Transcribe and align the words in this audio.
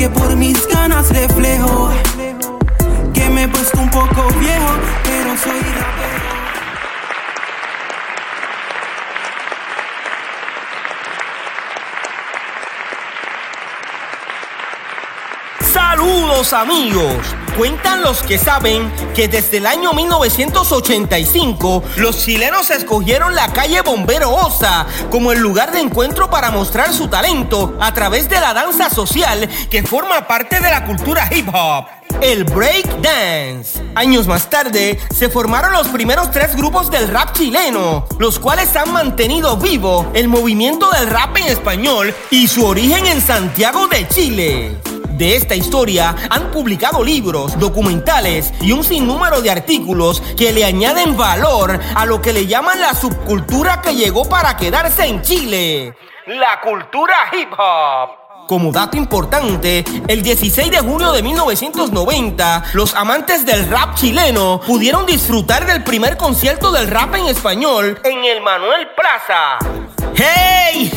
que 0.00 0.08
por 0.08 0.34
mis 0.34 0.66
ganas 0.68 1.10
reflejo. 1.10 1.90
Que 3.12 3.28
me 3.28 3.42
he 3.42 3.48
puesto 3.48 3.78
un 3.78 3.90
poco 3.90 4.28
viejo, 4.40 4.72
pero 5.04 5.36
soy 5.36 5.60
Saludos 15.90 16.52
amigos. 16.52 17.16
Cuentan 17.58 18.02
los 18.02 18.22
que 18.22 18.38
saben 18.38 18.92
que 19.12 19.26
desde 19.26 19.56
el 19.56 19.66
año 19.66 19.92
1985 19.92 21.82
los 21.96 22.16
chilenos 22.24 22.70
escogieron 22.70 23.34
la 23.34 23.52
calle 23.52 23.80
Bombero 23.80 24.30
Osa 24.30 24.86
como 25.10 25.32
el 25.32 25.40
lugar 25.40 25.72
de 25.72 25.80
encuentro 25.80 26.30
para 26.30 26.52
mostrar 26.52 26.92
su 26.92 27.08
talento 27.08 27.76
a 27.80 27.92
través 27.92 28.28
de 28.28 28.38
la 28.38 28.54
danza 28.54 28.88
social 28.88 29.48
que 29.68 29.82
forma 29.82 30.28
parte 30.28 30.60
de 30.60 30.70
la 30.70 30.86
cultura 30.86 31.28
hip 31.28 31.48
hop. 31.52 31.86
El 32.20 32.44
break 32.44 32.86
dance. 33.00 33.82
Años 33.96 34.28
más 34.28 34.48
tarde 34.48 34.96
se 35.12 35.28
formaron 35.28 35.72
los 35.72 35.88
primeros 35.88 36.30
tres 36.30 36.54
grupos 36.54 36.88
del 36.92 37.08
rap 37.08 37.32
chileno, 37.32 38.06
los 38.20 38.38
cuales 38.38 38.76
han 38.76 38.92
mantenido 38.92 39.56
vivo 39.56 40.08
el 40.14 40.28
movimiento 40.28 40.88
del 40.90 41.08
rap 41.08 41.36
en 41.36 41.46
español 41.46 42.14
y 42.30 42.46
su 42.46 42.64
origen 42.64 43.08
en 43.08 43.20
Santiago 43.20 43.88
de 43.88 44.06
Chile. 44.06 44.99
De 45.20 45.36
esta 45.36 45.54
historia 45.54 46.16
han 46.30 46.50
publicado 46.50 47.04
libros, 47.04 47.58
documentales 47.58 48.54
y 48.62 48.72
un 48.72 48.82
sinnúmero 48.82 49.42
de 49.42 49.50
artículos 49.50 50.22
que 50.34 50.50
le 50.50 50.64
añaden 50.64 51.14
valor 51.14 51.78
a 51.94 52.06
lo 52.06 52.22
que 52.22 52.32
le 52.32 52.46
llaman 52.46 52.80
la 52.80 52.94
subcultura 52.94 53.82
que 53.82 53.94
llegó 53.94 54.26
para 54.26 54.56
quedarse 54.56 55.04
en 55.04 55.20
Chile. 55.20 55.94
La 56.24 56.58
cultura 56.62 57.14
hip 57.34 57.52
hop. 57.52 58.46
Como 58.48 58.72
dato 58.72 58.96
importante, 58.96 59.84
el 60.08 60.22
16 60.22 60.70
de 60.70 60.78
junio 60.78 61.12
de 61.12 61.22
1990, 61.22 62.64
los 62.72 62.94
amantes 62.94 63.44
del 63.44 63.68
rap 63.68 63.96
chileno 63.96 64.62
pudieron 64.66 65.04
disfrutar 65.04 65.66
del 65.66 65.84
primer 65.84 66.16
concierto 66.16 66.72
del 66.72 66.88
rap 66.88 67.14
en 67.16 67.26
español 67.26 68.00
en 68.04 68.24
el 68.24 68.40
Manuel 68.40 68.88
Plaza. 68.96 69.58
¡Hey! 70.14 70.90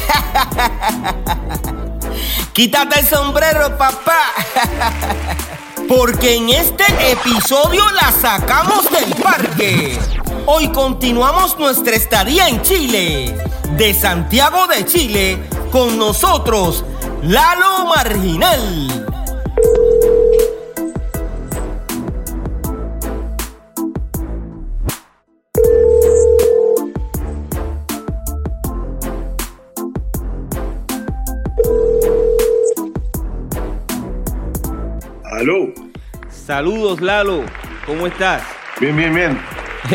Quítate 2.54 3.00
el 3.00 3.08
sombrero, 3.08 3.76
papá. 3.80 4.32
Porque 5.88 6.36
en 6.36 6.50
este 6.52 6.84
episodio 7.12 7.84
la 7.94 8.12
sacamos 8.12 8.92
del 8.92 9.16
parque. 9.16 9.98
Hoy 10.46 10.68
continuamos 10.72 11.58
nuestra 11.58 11.96
estadía 11.96 12.48
en 12.48 12.62
Chile. 12.62 13.36
De 13.76 13.96
Santiago 13.96 14.68
de 14.68 14.86
Chile, 14.86 15.50
con 15.72 15.98
nosotros, 15.98 16.86
Lalo 17.24 17.88
Marginal. 17.88 19.13
Aló. 35.44 35.74
Saludos, 36.30 37.02
Lalo. 37.02 37.44
¿Cómo 37.86 38.08
estás? 38.08 38.44
Bien, 38.80 38.96
bien, 38.96 39.14
bien. 39.14 39.38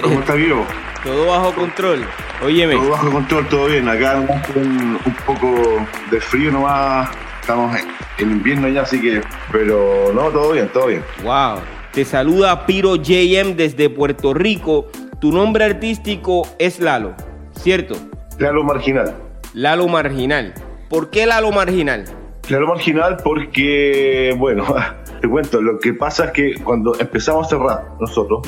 ¿Cómo 0.02 0.20
está 0.20 0.34
vivo? 0.34 0.66
Todo 1.02 1.24
bajo 1.24 1.54
control. 1.54 2.04
Óyeme. 2.44 2.74
Todo 2.74 2.90
bajo 2.90 3.10
control, 3.10 3.48
todo 3.48 3.66
bien. 3.68 3.88
Acá 3.88 4.20
un, 4.54 4.98
un 5.02 5.14
poco 5.24 5.86
de 6.10 6.20
frío 6.20 6.52
nomás. 6.52 7.08
Estamos 7.40 7.74
en 8.18 8.30
invierno 8.30 8.68
ya, 8.68 8.82
así 8.82 9.00
que. 9.00 9.22
Pero 9.50 10.12
no, 10.14 10.28
todo 10.28 10.52
bien, 10.52 10.68
todo 10.68 10.88
bien. 10.88 11.02
Wow. 11.22 11.60
Te 11.92 12.04
saluda 12.04 12.66
Piro 12.66 12.96
JM 12.96 13.56
desde 13.56 13.88
Puerto 13.88 14.34
Rico. 14.34 14.90
Tu 15.18 15.32
nombre 15.32 15.64
artístico 15.64 16.46
es 16.58 16.78
Lalo, 16.78 17.14
¿cierto? 17.52 17.94
Lalo 18.38 18.64
Marginal. 18.64 19.14
Lalo 19.54 19.88
Marginal. 19.88 20.52
¿Por 20.90 21.08
qué 21.08 21.24
Lalo 21.24 21.50
Marginal? 21.52 22.04
Lalo 22.50 22.66
Marginal 22.66 23.16
porque, 23.24 24.34
bueno, 24.38 24.64
te 25.20 25.28
cuento, 25.28 25.60
lo 25.60 25.78
que 25.78 25.94
pasa 25.94 26.26
es 26.26 26.30
que 26.32 26.54
cuando 26.62 26.98
empezamos 26.98 27.44
a 27.44 27.46
hacer 27.46 27.58
rap 27.58 28.00
nosotros, 28.00 28.40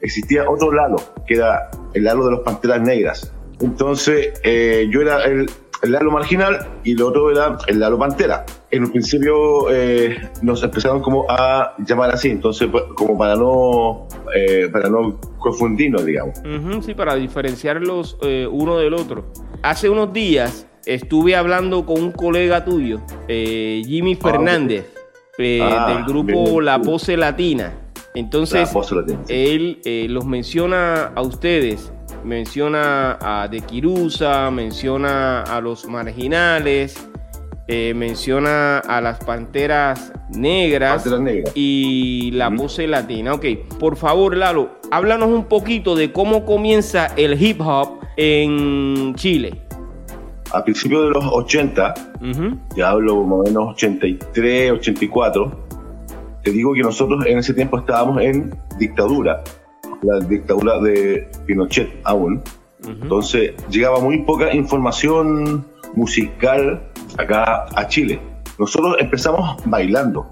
existía 0.00 0.48
otro 0.48 0.72
Lalo, 0.72 0.96
que 1.26 1.34
era 1.34 1.70
el 1.94 2.04
Lalo 2.04 2.24
de 2.26 2.30
los 2.32 2.40
Panteras 2.40 2.80
Negras. 2.80 3.32
Entonces, 3.60 4.40
eh, 4.42 4.88
yo 4.90 5.02
era 5.02 5.24
el, 5.24 5.50
el, 5.82 5.92
Lalo 5.92 6.10
Marginal 6.10 6.66
y 6.84 6.92
el 6.92 7.02
otro 7.02 7.30
era 7.30 7.56
el 7.66 7.80
Lalo 7.80 7.98
Pantera. 7.98 8.44
En 8.70 8.84
un 8.84 8.90
principio 8.90 9.70
eh, 9.70 10.30
nos 10.42 10.62
empezaron 10.62 11.00
como 11.00 11.26
a 11.28 11.74
llamar 11.86 12.10
así, 12.10 12.30
entonces 12.30 12.68
pues, 12.70 12.84
como 12.94 13.16
para 13.16 13.36
no, 13.36 14.08
eh, 14.34 14.68
para 14.72 14.88
no 14.88 15.20
confundirnos, 15.38 16.04
digamos. 16.04 16.40
sí, 16.84 16.94
para 16.94 17.14
diferenciarlos 17.14 18.18
uno 18.50 18.78
del 18.78 18.94
otro. 18.94 19.26
Hace 19.62 19.88
unos 19.88 20.12
días 20.12 20.66
estuve 20.86 21.36
hablando 21.36 21.86
con 21.86 22.02
un 22.02 22.12
colega 22.12 22.64
tuyo, 22.64 23.00
Jimmy 23.28 24.16
Fernández. 24.16 25.01
Eh, 25.42 25.60
Ah, 25.62 25.94
del 25.94 26.04
grupo 26.04 26.44
bien. 26.44 26.64
La 26.64 26.80
Pose 26.80 27.16
Latina. 27.16 27.72
Entonces, 28.14 28.68
La 28.68 28.72
Pose 28.72 28.94
Latina, 28.94 29.18
sí. 29.26 29.32
él 29.34 29.80
eh, 29.84 30.06
los 30.08 30.24
menciona 30.26 31.12
a 31.14 31.22
ustedes, 31.22 31.92
menciona 32.24 33.18
a 33.20 33.48
De 33.48 33.60
Quirusa, 33.62 34.50
menciona 34.50 35.42
a 35.42 35.60
los 35.60 35.86
marginales, 35.86 37.08
eh, 37.68 37.94
menciona 37.94 38.78
a 38.78 39.00
las 39.00 39.18
panteras 39.24 40.12
negras, 40.30 41.04
y 41.54 42.30
la 42.32 42.50
pose 42.50 42.86
latina. 42.86 43.34
Ok, 43.34 43.46
por 43.78 43.96
favor, 43.96 44.36
Lalo, 44.36 44.70
háblanos 44.90 45.28
un 45.30 45.44
poquito 45.44 45.94
de 45.94 46.12
cómo 46.12 46.44
comienza 46.44 47.06
el 47.16 47.40
hip 47.42 47.60
hop 47.60 48.00
en 48.16 49.14
Chile. 49.14 49.62
A 50.52 50.62
principios 50.64 51.04
de 51.04 51.10
los 51.10 51.24
80, 51.24 51.94
Ujú, 52.20 52.58
ya 52.76 52.90
hablo 52.90 53.24
más 53.24 53.40
o 53.40 53.42
menos 53.44 53.72
83, 53.72 54.72
84, 54.72 55.50
te 56.42 56.50
digo 56.50 56.74
que 56.74 56.82
nosotros 56.82 57.24
en 57.26 57.38
ese 57.38 57.54
tiempo 57.54 57.78
estábamos 57.78 58.20
en 58.20 58.54
dictadura, 58.78 59.42
la 60.02 60.18
dictadura 60.20 60.78
de 60.80 61.28
Pinochet 61.46 61.88
aún. 62.04 62.42
Entonces 62.84 63.54
llegaba 63.70 64.00
muy 64.00 64.24
poca 64.24 64.52
información 64.52 65.64
musical 65.94 66.82
acá 67.16 67.66
a 67.74 67.86
Chile. 67.86 68.20
Nosotros 68.58 68.96
empezamos 68.98 69.56
bailando, 69.64 70.26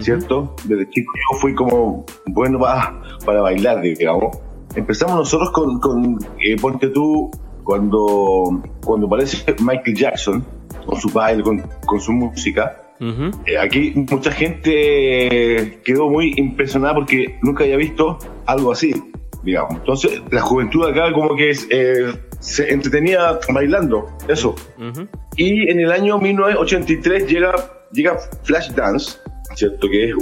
¿cierto? 0.00 0.56
Desde 0.64 0.90
chico 0.90 1.12
yo 1.14 1.38
fui 1.38 1.54
como 1.54 2.04
bueno 2.26 2.58
para, 2.58 3.00
para 3.24 3.40
bailar, 3.42 3.80
digamos. 3.80 4.36
Empezamos 4.74 5.16
nosotros 5.16 5.50
con, 5.52 5.78
con 5.78 6.18
eh, 6.40 6.56
ponte 6.60 6.88
tú, 6.88 7.30
cuando, 7.64 8.62
cuando 8.84 9.06
aparece 9.06 9.56
Michael 9.60 9.96
Jackson, 9.96 10.44
con 10.86 11.00
su 11.00 11.08
baile, 11.08 11.42
con, 11.42 11.60
con 11.86 12.00
su 12.00 12.12
música, 12.12 12.84
eh, 13.00 13.58
aquí 13.58 13.92
mucha 13.94 14.30
gente 14.30 15.80
quedó 15.84 16.08
muy 16.08 16.32
impresionada 16.36 16.94
porque 16.94 17.38
nunca 17.42 17.64
había 17.64 17.76
visto 17.76 18.18
algo 18.46 18.72
así, 18.72 18.94
digamos. 19.42 19.76
Entonces, 19.76 20.22
la 20.30 20.40
juventud 20.40 20.88
acá 20.88 21.12
como 21.12 21.36
que 21.36 21.50
eh, 21.70 22.14
se 22.38 22.72
entretenía 22.72 23.38
bailando, 23.52 24.08
eso. 24.28 24.54
Ujú. 24.78 25.06
Y 25.36 25.70
en 25.70 25.80
el 25.80 25.92
año 25.92 26.18
1983 26.18 27.26
llega, 27.26 27.52
llega 27.92 28.16
Flashdance, 28.44 29.18
¿cierto? 29.54 29.88
Que 29.88 30.10
es 30.10 30.14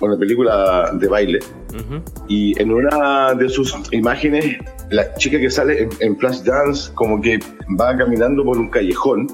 una 0.00 0.16
película 0.16 0.90
de 0.92 1.08
baile. 1.08 1.38
Ujú. 1.74 2.02
Y 2.28 2.60
en 2.60 2.72
una 2.72 3.34
de 3.34 3.48
sus 3.48 3.74
imágenes, 3.92 4.58
la 4.90 5.14
chica 5.14 5.38
que 5.38 5.50
sale 5.50 5.82
en, 5.82 5.90
en 6.00 6.16
Flashdance 6.18 6.92
como 6.94 7.20
que 7.20 7.38
va 7.80 7.96
caminando 7.96 8.44
por 8.44 8.58
un 8.58 8.70
callejón 8.70 9.26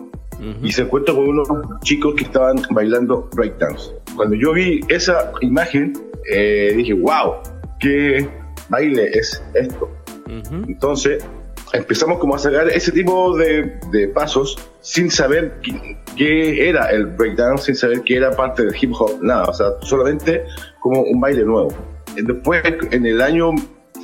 y 0.62 0.72
se 0.72 0.82
encuentra 0.82 1.14
con 1.14 1.28
unos 1.28 1.48
chicos 1.82 2.14
que 2.16 2.24
estaban 2.24 2.60
bailando 2.70 3.28
breakdance. 3.34 3.92
Cuando 4.16 4.36
yo 4.36 4.52
vi 4.52 4.80
esa 4.88 5.32
imagen, 5.40 5.92
eh, 6.30 6.74
dije, 6.76 6.92
wow, 6.94 7.36
qué 7.80 8.28
baile 8.68 9.10
es 9.12 9.42
esto. 9.54 9.90
Entonces, 10.68 11.24
empezamos 11.72 12.18
como 12.18 12.34
a 12.34 12.38
sacar 12.38 12.68
ese 12.68 12.92
tipo 12.92 13.36
de, 13.36 13.78
de 13.90 14.08
pasos 14.08 14.56
sin 14.80 15.10
saber 15.10 15.60
qué, 16.16 16.68
era 16.68 16.90
el 16.90 17.06
breakdance, 17.06 17.66
sin 17.66 17.76
saber 17.76 18.02
qué 18.02 18.16
era 18.16 18.30
parte 18.34 18.64
del 18.64 18.74
hip 18.80 18.92
hop, 18.98 19.18
nada, 19.22 19.44
o 19.44 19.54
sea, 19.54 19.66
solamente 19.82 20.44
como 20.80 21.02
un 21.02 21.20
baile 21.20 21.44
nuevo. 21.44 21.74
Después, 22.16 22.62
en 22.90 23.06
el 23.06 23.20
año, 23.20 23.50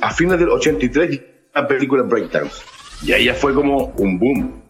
a 0.01 0.11
fines 0.11 0.39
del 0.39 0.49
83, 0.49 1.21
la 1.53 1.67
película 1.67 2.03
Breakdance. 2.03 2.63
Y 3.03 3.13
ahí 3.13 3.25
ya 3.25 3.33
fue 3.33 3.53
como 3.53 3.93
un 3.97 4.19
boom, 4.19 4.61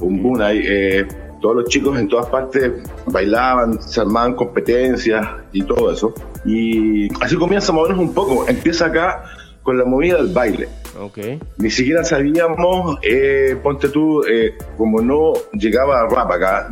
un 0.00 0.22
boom. 0.22 0.40
Ahí, 0.40 0.62
eh, 0.64 1.06
todos 1.40 1.56
los 1.56 1.64
chicos 1.66 1.98
en 1.98 2.08
todas 2.08 2.26
partes 2.26 2.72
bailaban, 3.06 3.80
se 3.80 4.00
armaban 4.00 4.34
competencias 4.34 5.26
y 5.52 5.62
todo 5.62 5.92
eso. 5.92 6.14
Y 6.44 7.08
así 7.22 7.36
comienza 7.36 7.72
a 7.72 7.74
movernos 7.74 8.00
un 8.00 8.14
poco. 8.14 8.48
Empieza 8.48 8.86
acá 8.86 9.24
con 9.62 9.78
la 9.78 9.84
movida 9.84 10.16
del 10.16 10.32
baile. 10.32 10.68
Okay. 10.98 11.38
Ni 11.58 11.70
siquiera 11.70 12.02
sabíamos, 12.02 12.98
eh, 13.02 13.56
ponte 13.62 13.88
tú, 13.88 14.22
eh, 14.24 14.54
como 14.76 15.00
no 15.00 15.34
llegaba 15.52 16.08
rap 16.08 16.30
acá, 16.32 16.68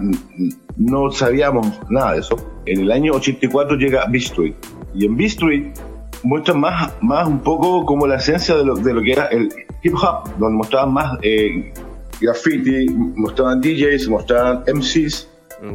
no 0.76 1.12
sabíamos 1.12 1.78
nada 1.88 2.14
de 2.14 2.20
eso. 2.20 2.60
En 2.66 2.80
el 2.80 2.90
año 2.90 3.12
84 3.12 3.76
llega 3.76 4.06
B 4.08 4.18
Street. 4.18 4.54
Y 4.94 5.06
en 5.06 5.16
B 5.16 5.26
Street 5.26 5.74
muestra 6.22 6.54
más, 6.54 6.92
más 7.00 7.26
un 7.26 7.40
poco 7.40 7.84
como 7.84 8.06
la 8.06 8.16
esencia 8.16 8.56
de 8.56 8.64
lo, 8.64 8.74
de 8.74 8.94
lo 8.94 9.02
que 9.02 9.12
era 9.12 9.26
el 9.26 9.48
hip 9.82 9.94
hop, 9.94 10.28
donde 10.38 10.58
mostraban 10.58 10.92
más 10.92 11.18
eh, 11.22 11.72
graffiti, 12.20 12.88
mostraban 12.90 13.60
DJs, 13.60 14.08
mostraban 14.08 14.64
MCs. 14.72 15.28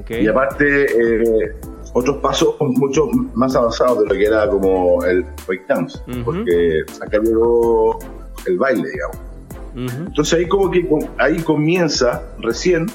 Y 0.09 0.27
aparte, 0.27 0.85
eh, 0.85 1.55
otros 1.93 2.17
pasos 2.17 2.55
mucho 2.59 3.07
más 3.33 3.55
avanzados 3.55 3.99
de 3.99 4.05
lo 4.05 4.13
que 4.13 4.25
era 4.25 4.47
como 4.47 5.03
el 5.03 5.25
breakdance, 5.47 5.99
porque 6.23 6.83
acá 7.01 7.19
llegó 7.19 7.99
el 8.45 8.57
baile, 8.57 8.87
digamos. 8.89 9.17
Entonces 10.07 10.39
ahí 10.39 10.47
como 10.47 10.69
que 10.69 10.87
ahí 11.17 11.37
comienza 11.41 12.21
recién 12.39 12.87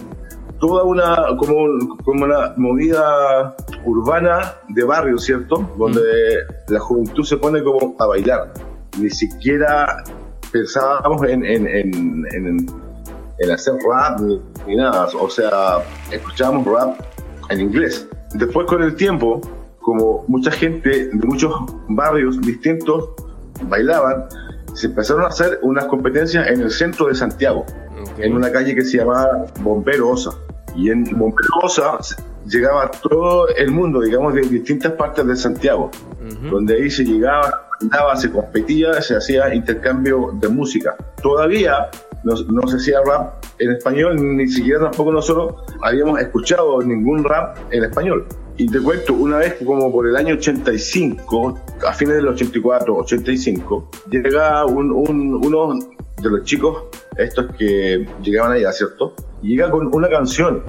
toda 0.59 0.85
una 0.85 1.37
como, 1.39 1.97
como 2.05 2.25
una 2.25 2.55
movida 2.57 3.55
urbana 3.85 4.55
de 4.69 4.85
barrio, 4.85 5.19
¿cierto? 5.19 5.69
Donde 5.79 6.03
la 6.69 6.81
juventud 6.81 7.25
se 7.25 7.37
pone 7.37 7.63
como 7.63 7.95
a 7.99 8.07
bailar. 8.07 8.53
Ni 8.99 9.11
siquiera 9.11 10.05
pensábamos 10.53 11.23
en, 11.29 11.45
en, 11.45 11.67
en, 11.67 12.67
en 13.39 13.51
hacer 13.51 13.75
rap 13.89 14.21
ni, 14.21 14.77
nada. 14.77 15.09
O 15.19 15.29
sea, 15.29 15.79
escuchábamos 16.11 16.67
rap 16.67 17.01
en 17.51 17.61
inglés. 17.61 18.09
Después 18.35 18.67
con 18.67 18.83
el 18.83 18.95
tiempo, 18.97 19.41
como 19.81 20.25
mucha 20.29 20.51
gente 20.51 21.09
de 21.09 21.27
muchos 21.27 21.53
barrios 21.89 22.41
distintos 22.41 23.11
bailaban, 23.63 24.27
se 24.75 24.89
empezaron 24.89 25.25
a 25.25 25.29
hacer 25.29 25.59
unas 25.63 25.87
competencias 25.87 26.49
en 26.49 26.61
el 26.61 26.71
centro 26.71 27.07
de 27.07 27.15
Santiago, 27.15 27.65
en 28.19 28.35
una 28.35 28.51
calle 28.53 28.75
que 28.75 28.83
se 28.83 28.99
llamaba 28.99 29.47
Bombero 29.61 30.11
Osa. 30.11 30.31
Y 30.77 30.91
en 30.91 31.05
Bombero 31.05 31.49
Osa 31.63 31.99
llegaba 32.47 32.91
todo 32.91 33.49
el 33.49 33.71
mundo, 33.71 34.01
digamos, 34.01 34.35
de 34.35 34.43
distintas 34.43 34.93
partes 34.93 35.27
de 35.27 35.37
Santiago, 35.37 35.91
donde 36.51 36.77
ahí 36.77 36.91
se 36.91 37.05
llegaba, 37.05 37.69
andaba, 37.81 38.17
se 38.17 38.31
competía, 38.31 39.01
se 39.01 39.17
hacía 39.17 39.55
intercambio 39.55 40.31
de 40.35 40.49
música. 40.49 40.97
Todavía 41.23 41.91
no, 42.25 42.35
no, 42.49 42.69
se 42.69 42.77
hacía 42.77 43.01
rap 43.05 43.45
en 43.59 43.73
español, 43.73 44.17
ni 44.37 44.49
siquiera 44.49 44.81
tampoco 44.81 45.13
nosotros 45.13 45.55
habíamos 45.83 46.21
escuchado 46.21 46.83
ningún 46.83 47.25
rap 47.25 47.57
en 47.71 47.85
español. 47.85 48.27
Y 48.59 48.69
te 48.69 48.81
cuento, 48.81 49.13
una 49.13 49.37
vez 49.39 49.57
como 49.65 49.93
por 49.93 50.07
el 50.07 50.17
año 50.17 50.35
85, 50.35 51.61
a 51.87 51.93
fines 51.93 52.17
del 52.17 52.29
84, 52.29 52.97
85, 52.97 53.91
llega 54.11 54.65
un, 54.65 54.91
uno 54.91 55.79
de 56.23 56.31
los 56.31 56.45
chicos, 56.45 56.85
estos 57.17 57.47
que 57.57 58.07
llegaban 58.23 58.53
allá, 58.53 58.73
¿cierto? 58.73 59.15
llega 59.43 59.71
con 59.71 59.95
una 59.95 60.09
canción, 60.09 60.63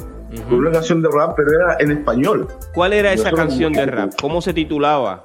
con 0.49 0.59
una 0.59 0.71
canción 0.71 1.01
de 1.01 1.09
rap, 1.11 1.35
pero 1.35 1.49
era 1.51 1.77
en 1.79 1.91
español. 1.91 2.47
¿Cuál 2.73 2.93
era 2.93 3.13
esa 3.13 3.31
canción 3.31 3.73
de 3.73 3.85
rap? 3.85 4.13
¿Cómo 4.19 4.41
se 4.41 4.53
titulaba? 4.53 5.23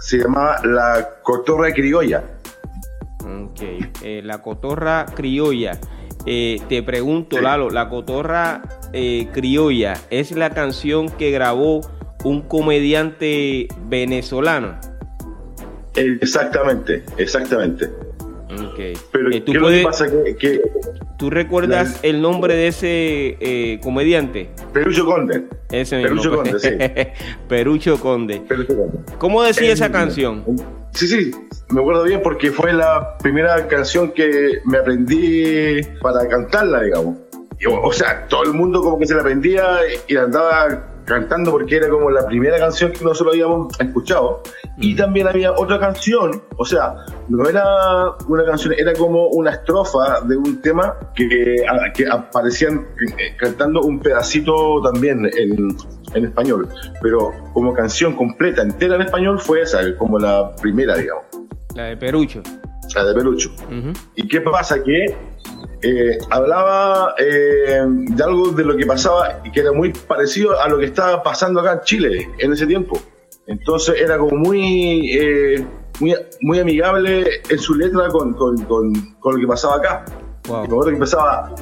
Se 0.00 0.18
llamaba 0.18 0.60
La 0.64 1.20
Cotorra 1.22 1.72
Criolla. 1.72 2.24
Ok, 3.20 3.60
eh, 4.02 4.22
La 4.24 4.40
Cotorra 4.42 5.06
Criolla. 5.14 5.78
Eh, 6.26 6.60
te 6.68 6.82
pregunto, 6.82 7.40
Lalo, 7.40 7.70
La 7.70 7.88
Cotorra 7.88 8.62
eh, 8.92 9.28
Criolla 9.32 9.94
es 10.10 10.32
la 10.32 10.50
canción 10.50 11.08
que 11.08 11.30
grabó 11.30 11.80
un 12.24 12.42
comediante 12.42 13.68
venezolano. 13.88 14.78
Exactamente, 15.94 17.04
exactamente. 17.16 17.90
Okay. 18.50 18.94
Pero 19.12 19.30
eh, 19.30 19.40
¿tú 19.42 19.52
¿qué 19.52 19.82
pasa? 19.84 20.06
Que, 20.38 20.62
¿Tú 21.18 21.28
recuerdas 21.28 22.00
el 22.02 22.22
nombre 22.22 22.54
de 22.54 22.68
ese 22.68 23.36
eh, 23.40 23.80
comediante? 23.82 24.48
Perucho 24.72 25.04
Conde. 25.04 25.44
Ese 25.70 26.00
Perucho 26.00 26.34
Conde, 26.34 26.58
sí. 26.58 26.70
Perucho 27.48 28.00
Conde. 28.00 28.40
Perucho 28.48 28.76
Conde. 28.76 28.98
¿Cómo 29.18 29.42
decía 29.42 29.72
esa 29.72 29.92
canción? 29.92 30.44
Sí, 30.92 31.06
sí, 31.06 31.30
me 31.68 31.80
acuerdo 31.80 32.04
bien 32.04 32.20
porque 32.22 32.50
fue 32.50 32.72
la 32.72 33.18
primera 33.18 33.66
canción 33.68 34.12
que 34.12 34.60
me 34.64 34.78
aprendí 34.78 35.82
para 36.00 36.26
cantarla, 36.26 36.82
digamos. 36.82 37.18
o 37.82 37.92
sea, 37.92 38.26
todo 38.28 38.44
el 38.44 38.54
mundo 38.54 38.80
como 38.80 38.98
que 38.98 39.06
se 39.06 39.14
la 39.14 39.20
aprendía 39.20 39.78
y 40.06 40.14
la 40.14 40.22
andaba 40.22 40.86
cantando 41.08 41.50
porque 41.50 41.76
era 41.76 41.88
como 41.88 42.10
la 42.10 42.26
primera 42.26 42.58
canción 42.58 42.92
que 42.92 43.02
nosotros 43.02 43.34
habíamos 43.34 43.80
escuchado. 43.80 44.42
Y 44.76 44.94
también 44.94 45.26
había 45.26 45.52
otra 45.52 45.80
canción, 45.80 46.42
o 46.56 46.64
sea, 46.64 46.94
no 47.28 47.48
era 47.48 47.64
una 48.28 48.44
canción, 48.44 48.74
era 48.76 48.92
como 48.92 49.28
una 49.28 49.50
estrofa 49.50 50.20
de 50.20 50.36
un 50.36 50.60
tema 50.62 50.94
que, 51.16 51.64
que 51.94 52.06
aparecían 52.06 52.86
eh, 53.18 53.34
cantando 53.36 53.80
un 53.80 53.98
pedacito 53.98 54.80
también 54.82 55.28
en, 55.36 55.76
en 56.14 56.24
español. 56.24 56.68
Pero 57.02 57.32
como 57.52 57.74
canción 57.74 58.14
completa, 58.14 58.62
entera 58.62 58.94
en 58.94 59.02
español, 59.02 59.40
fue 59.40 59.62
esa, 59.62 59.80
como 59.96 60.18
la 60.18 60.54
primera, 60.56 60.96
digamos. 60.96 61.24
La 61.74 61.84
de 61.84 61.96
Perucho. 61.96 62.42
La 62.94 63.04
de 63.04 63.14
Perucho. 63.14 63.50
¿Y 64.14 64.28
qué 64.28 64.40
pasa? 64.40 64.82
Que 64.82 65.16
eh, 65.80 66.18
hablaba 66.30 67.14
eh, 67.18 67.84
de 67.86 68.24
algo 68.24 68.50
de 68.50 68.64
lo 68.64 68.76
que 68.76 68.84
pasaba 68.84 69.40
y 69.44 69.52
que 69.52 69.60
era 69.60 69.72
muy 69.72 69.92
parecido 69.92 70.60
a 70.60 70.68
lo 70.68 70.78
que 70.78 70.86
estaba 70.86 71.22
pasando 71.22 71.60
acá 71.60 71.74
en 71.74 71.80
Chile 71.82 72.30
en 72.38 72.52
ese 72.52 72.66
tiempo. 72.66 73.00
Entonces 73.46 74.00
era 74.00 74.18
como 74.18 74.36
muy, 74.36 75.16
eh, 75.16 75.64
muy, 76.00 76.14
muy, 76.40 76.58
amigable 76.58 77.26
en 77.48 77.58
su 77.58 77.74
letra 77.74 78.08
con, 78.08 78.34
con, 78.34 78.56
con, 78.64 78.92
con 79.20 79.34
lo 79.34 79.40
que 79.40 79.46
pasaba 79.46 79.76
acá. 79.76 80.04
Wow. 80.48 80.82
que 80.82 80.90
empezaba, 80.92 81.54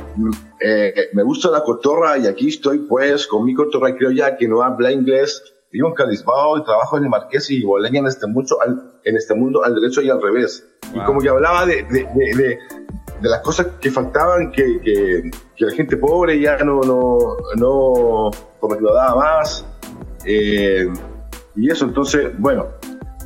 me 1.13 1.23
gusta 1.25 1.51
la 1.51 1.65
cotorra 1.65 2.19
y 2.19 2.29
aquí 2.29 2.49
estoy 2.49 2.79
pues 2.79 3.27
con 3.27 3.45
mi 3.45 3.53
cotorra 3.53 3.93
ya 4.15 4.37
que 4.37 4.47
no 4.47 4.63
habla 4.63 4.93
inglés, 4.93 5.43
vivo 5.73 5.89
en 5.89 5.95
Calisbao 5.95 6.59
y 6.59 6.65
trabajo 6.65 6.97
en 6.97 7.03
el 7.03 7.11
Marqués 7.11 7.51
y 7.51 7.65
Boleña 7.65 7.99
en 7.99 8.07
este, 8.07 8.27
al, 8.27 9.01
en 9.03 9.17
este 9.17 9.35
mundo 9.35 9.65
al 9.65 9.75
derecho 9.75 10.03
y 10.03 10.11
al 10.11 10.23
revés. 10.23 10.65
Y 10.95 11.01
como 11.01 11.21
que 11.21 11.29
hablaba 11.29 11.67
de, 11.67 11.83
de, 11.83 12.07
de, 12.15 12.37
de 12.43 12.59
las 13.23 13.41
cosas 13.41 13.69
que 13.81 13.91
faltaban, 13.91 14.53
que, 14.53 14.81
que, 14.81 15.31
la 15.59 15.73
gente 15.73 15.97
pobre 15.97 16.39
ya 16.41 16.59
no, 16.59 16.83
no, 16.83 17.19
no 17.57 18.31
como 18.61 18.77
que 18.77 18.83
lo 18.83 18.95
daba 18.95 19.17
más. 19.17 19.67
Eh, 20.25 20.87
y 21.55 21.71
eso, 21.71 21.85
entonces, 21.87 22.31
bueno, 22.39 22.67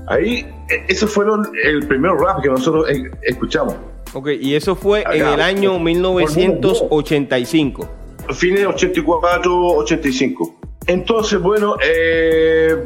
ahí, 0.07 0.47
e, 0.69 0.85
eso 0.89 1.07
fueron 1.07 1.49
el 1.65 1.87
primer 1.87 2.13
rap 2.13 2.43
que 2.43 2.49
nosotros 2.49 2.89
e, 2.91 3.11
escuchamos. 3.23 3.77
Ok, 4.13 4.29
y 4.41 4.55
eso 4.55 4.75
fue 4.75 5.05
en 5.11 5.27
el 5.27 5.41
año 5.41 5.79
1985. 5.79 7.89
Fines 8.35 8.67
84, 8.67 9.67
85. 9.77 10.57
Entonces, 10.87 11.41
bueno, 11.41 11.77
eh, 11.83 12.77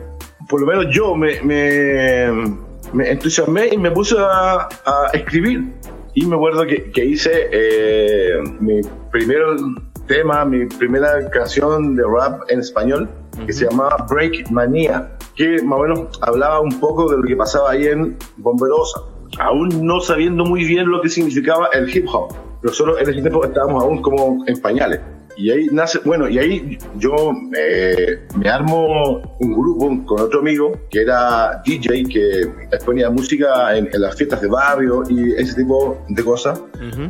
por 0.49 0.61
lo 0.61 0.66
menos 0.66 0.87
yo 0.94 1.14
me, 1.14 1.40
me, 1.42 2.30
me 2.92 3.11
entusiasmé 3.11 3.68
y 3.73 3.78
me 3.78 3.90
puse 3.90 4.16
a, 4.18 4.68
a 4.84 5.11
escribir 5.12 5.73
y 6.14 6.26
me 6.26 6.37
acuerdo 6.37 6.64
que, 6.66 6.90
que 6.92 7.04
hice 7.04 7.49
eh, 7.52 8.38
mi 8.61 8.80
primer 9.11 9.42
tema, 10.06 10.44
mi 10.44 10.66
primera 10.66 11.28
canción 11.30 11.97
de 11.97 12.02
rap 12.04 12.42
en 12.49 12.61
español, 12.61 13.09
que 13.47 13.52
se 13.52 13.64
llamaba 13.68 14.06
Break 14.09 14.50
Manía, 14.50 15.16
que 15.35 15.61
más 15.62 15.78
o 15.78 15.83
menos 15.83 16.18
hablaba 16.23 16.61
un 16.61 16.78
poco 16.78 17.11
de 17.11 17.16
lo 17.16 17.23
que 17.25 17.37
pasaba 17.37 17.73
ahí 17.73 17.87
en 17.87 18.16
Bomberosa, 18.37 19.00
aún 19.38 19.68
no 19.85 20.00
sabiendo 20.00 20.44
muy 20.44 20.64
bien 20.64 20.88
lo 20.88 21.00
que 21.00 21.09
significaba 21.09 21.68
el 21.73 21.94
hip 21.94 22.06
hop. 22.12 22.33
Nosotros 22.62 23.00
en 23.00 23.11
ese 23.11 23.21
tiempo 23.21 23.44
estábamos 23.44 23.83
aún 23.83 24.00
como 24.00 24.44
en 24.47 24.61
pañales. 24.61 25.00
Y 25.37 25.50
ahí 25.50 25.67
nace, 25.73 25.99
bueno, 26.05 26.29
y 26.29 26.38
ahí 26.38 26.79
yo 26.97 27.33
eh, 27.57 28.21
me 28.37 28.49
armo 28.49 29.37
un 29.41 29.53
grupo 29.53 30.05
con 30.07 30.21
otro 30.21 30.41
amigo 30.41 30.73
que 30.91 31.03
era 31.03 31.62
DJ, 31.64 32.05
que 32.05 32.79
ponía 32.85 33.11
música 33.11 33.76
en, 33.76 33.88
las 33.93 34.17
fiestas 34.17 34.41
de 34.41 34.49
barrio 34.49 35.03
y 35.09 35.33
ese 35.35 35.55
tipo 35.55 35.99
de 36.09 36.23
cosas. 36.23 36.62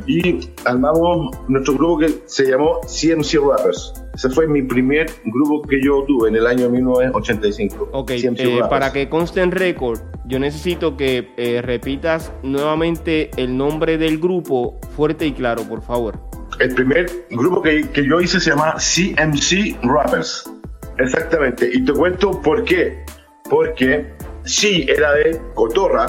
Y 0.07 0.41
armamos 0.65 1.37
nuestro 1.49 1.75
grupo 1.75 1.99
que 1.99 2.15
se 2.27 2.51
llamó 2.51 2.81
CMC 2.83 3.41
Rappers. 3.41 4.05
Ese 4.15 4.31
fue 4.31 4.47
mi 4.47 4.63
primer 4.63 5.11
grupo 5.25 5.67
que 5.67 5.81
yo 5.83 6.05
tuve 6.07 6.29
en 6.29 6.37
el 6.37 6.47
año 6.47 6.71
1985. 6.71 7.89
Ok, 7.93 8.13
eh, 8.13 8.61
para 8.71 8.93
que 8.93 9.09
conste 9.09 9.41
en 9.41 9.51
récord, 9.51 9.99
yo 10.27 10.39
necesito 10.39 10.97
que 10.97 11.33
eh, 11.37 11.61
repitas 11.63 12.33
nuevamente 12.43 13.31
el 13.37 13.57
nombre 13.57 13.99
del 13.99 14.19
grupo 14.19 14.79
fuerte 14.97 15.27
y 15.27 15.33
claro, 15.33 15.65
por 15.65 15.83
favor. 15.83 16.21
El 16.61 16.75
primer 16.75 17.11
grupo 17.31 17.63
que, 17.63 17.89
que 17.91 18.07
yo 18.07 18.21
hice 18.21 18.41
se 18.41 18.51
llama 18.51 18.75
CMC 18.75 19.83
Rappers. 19.83 20.51
Exactamente. 20.99 21.71
Y 21.73 21.85
te 21.85 21.93
cuento 21.93 22.41
por 22.43 22.65
qué. 22.65 23.05
Porque 23.51 24.15
C 24.45 24.85
era 24.91 25.13
de 25.13 25.41
Cotorra 25.55 26.07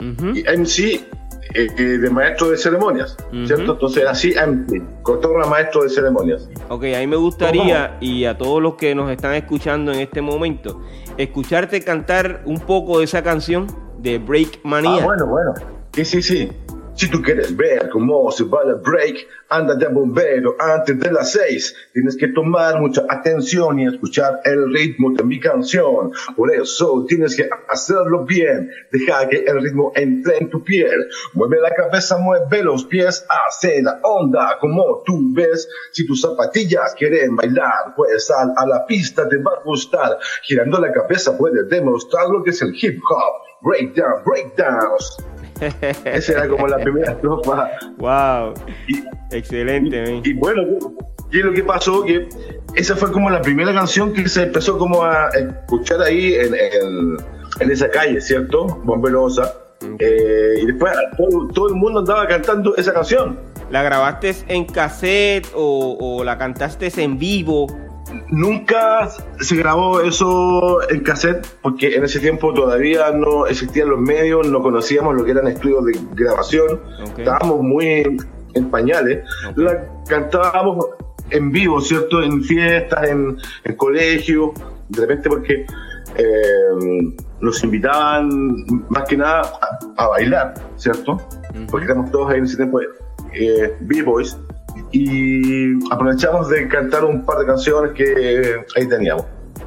y 0.00 0.42
MC 0.42 1.04
eh, 1.52 1.66
eh, 1.76 1.82
de 1.82 2.10
maestro 2.10 2.50
de 2.50 2.56
ceremonias, 2.56 3.16
¿cierto? 3.44 3.72
Entonces 3.72 4.02
era 4.02 4.12
CMC, 4.12 5.02
Cotorra 5.02 5.46
maestro 5.46 5.82
de 5.82 5.90
ceremonias. 5.90 6.48
Ok, 6.68 6.84
a 6.84 6.98
mí 7.00 7.06
me 7.06 7.16
gustaría, 7.16 7.96
y 8.00 8.24
a 8.24 8.38
todos 8.38 8.62
los 8.62 8.76
que 8.76 8.94
nos 8.94 9.10
están 9.10 9.34
escuchando 9.34 9.92
en 9.92 10.00
este 10.00 10.20
momento, 10.20 10.80
escucharte 11.16 11.82
cantar 11.82 12.42
un 12.46 12.60
poco 12.60 12.98
de 12.98 13.04
esa 13.04 13.22
canción 13.22 13.66
de 13.98 14.18
Break 14.18 14.60
Manía. 14.64 15.02
Ah, 15.02 15.04
bueno, 15.04 15.26
bueno. 15.26 15.54
Sí, 15.92 16.04
sí, 16.04 16.22
sí. 16.22 16.48
Si 17.00 17.08
tú 17.08 17.22
quieres 17.22 17.56
ver 17.56 17.88
cómo 17.88 18.30
se 18.30 18.44
va 18.44 18.60
el 18.62 18.74
break, 18.74 19.26
anda 19.48 19.74
de 19.74 19.88
bombero 19.88 20.54
antes 20.58 21.00
de 21.00 21.10
las 21.10 21.32
seis. 21.32 21.74
Tienes 21.94 22.14
que 22.14 22.28
tomar 22.28 22.78
mucha 22.78 23.06
atención 23.08 23.80
y 23.80 23.86
escuchar 23.86 24.42
el 24.44 24.70
ritmo 24.70 25.10
de 25.14 25.24
mi 25.24 25.40
canción. 25.40 26.12
Por 26.36 26.54
eso 26.54 27.06
tienes 27.08 27.34
que 27.34 27.48
hacerlo 27.70 28.26
bien. 28.26 28.70
Deja 28.92 29.26
que 29.30 29.38
el 29.46 29.62
ritmo 29.62 29.92
entre 29.96 30.36
en 30.36 30.50
tu 30.50 30.62
piel. 30.62 31.08
Mueve 31.32 31.62
la 31.62 31.70
cabeza, 31.74 32.18
mueve 32.18 32.62
los 32.62 32.84
pies, 32.84 33.24
hace 33.48 33.80
la 33.80 33.98
onda 34.02 34.58
como 34.60 35.02
tú 35.06 35.32
ves. 35.32 35.70
Si 35.92 36.06
tus 36.06 36.20
zapatillas 36.20 36.94
quieren 36.96 37.34
bailar, 37.34 37.94
pues 37.96 38.26
sal 38.26 38.52
a 38.54 38.66
la 38.66 38.84
pista, 38.84 39.26
te 39.26 39.38
va 39.38 39.52
a 39.52 39.62
gustar. 39.64 40.18
Girando 40.42 40.78
la 40.78 40.92
cabeza 40.92 41.38
puedes 41.38 41.66
demostrar 41.70 42.28
lo 42.28 42.42
que 42.42 42.50
es 42.50 42.60
el 42.60 42.74
hip 42.78 43.00
hop. 43.08 43.48
Breakdown, 43.62 44.22
breakdowns. 44.22 45.16
Esa 46.04 46.32
era 46.32 46.48
como 46.48 46.66
la 46.66 46.78
primera 46.78 47.12
estrofa. 47.12 47.70
¡Wow! 47.98 48.54
Excelente. 49.30 50.20
Y, 50.24 50.32
bueno, 50.34 50.62
y 51.30 51.38
lo 51.38 51.52
que 51.52 51.62
pasó 51.62 52.02
que 52.04 52.28
esa 52.74 52.96
fue 52.96 53.12
como 53.12 53.30
la 53.30 53.42
primera 53.42 53.72
canción 53.72 54.12
que 54.12 54.28
se 54.28 54.44
empezó 54.44 54.78
como 54.78 55.02
a 55.02 55.28
escuchar 55.28 56.02
ahí 56.02 56.34
en, 56.34 56.54
en, 57.60 57.70
esa 57.70 57.90
calle, 57.90 58.20
¿cierto? 58.20 58.66
Bomberosa. 58.84 59.54
Eh, 59.98 60.60
y 60.62 60.66
después 60.66 60.92
todo, 61.54 61.68
el 61.68 61.74
mundo 61.74 62.00
andaba 62.00 62.26
cantando 62.26 62.76
esa 62.76 62.92
canción. 62.92 63.38
¿La 63.70 63.82
grabaste 63.82 64.34
en 64.48 64.64
cassette 64.64 65.46
o, 65.54 65.96
o 66.00 66.24
la 66.24 66.36
cantaste 66.36 66.90
en 67.02 67.18
vivo? 67.18 67.66
Nunca 68.30 69.08
se 69.40 69.56
grabó 69.56 70.00
eso 70.00 70.88
en 70.88 71.00
cassette 71.00 71.46
porque 71.62 71.96
en 71.96 72.04
ese 72.04 72.20
tiempo 72.20 72.54
todavía 72.54 73.10
no 73.10 73.46
existían 73.46 73.90
los 73.90 74.00
medios, 74.00 74.46
no 74.46 74.62
conocíamos 74.62 75.16
lo 75.16 75.24
que 75.24 75.32
eran 75.32 75.48
estudios 75.48 75.84
de 75.84 75.98
grabación, 76.14 76.80
estábamos 77.16 77.60
muy 77.60 78.18
en 78.54 78.70
pañales. 78.70 79.24
La 79.56 79.84
cantábamos 80.06 80.86
en 81.30 81.50
vivo, 81.50 81.80
¿cierto? 81.80 82.22
En 82.22 82.42
fiestas, 82.42 83.08
en, 83.08 83.36
en 83.64 83.76
colegios, 83.76 84.50
de 84.88 85.00
repente 85.00 85.28
porque 85.28 85.66
eh, 86.16 87.14
nos 87.40 87.62
invitaban 87.64 88.28
más 88.88 89.04
que 89.08 89.16
nada 89.16 89.42
a, 89.96 90.06
bailar, 90.08 90.54
¿cierto? 90.76 91.20
Porque 91.70 91.86
éramos 91.86 92.10
todos 92.10 92.30
ahí 92.30 92.38
en 92.38 92.44
ese 92.44 92.56
tiempo 92.56 92.80
eh, 93.32 93.76
B-Boys 93.80 94.36
y 94.92 95.74
aprovechamos 95.92 96.48
de 96.48 96.68
cantar 96.68 97.04
un 97.04 97.24
par 97.24 97.38
de 97.38 97.46
canciones 97.46 97.92
que 97.92 98.56
ahí 98.76 98.88
teníamos. 98.88 99.24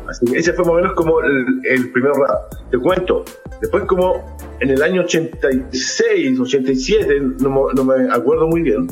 Así 0.08 0.26
que 0.26 0.38
ese 0.38 0.54
fue 0.54 0.66
más 0.66 0.74
o 0.74 0.76
menos 0.76 0.94
como 0.94 1.22
el, 1.22 1.90
primer 1.92 2.12
rap. 2.14 2.54
Te 2.70 2.78
cuento, 2.78 3.24
después 3.62 3.84
como 3.86 4.38
en 4.60 4.70
el 4.70 4.82
año 4.82 5.02
86, 5.02 6.40
87, 6.40 7.20
no, 7.40 7.72
no 7.74 7.84
me 7.84 8.14
acuerdo 8.14 8.48
muy 8.48 8.62
bien, 8.62 8.88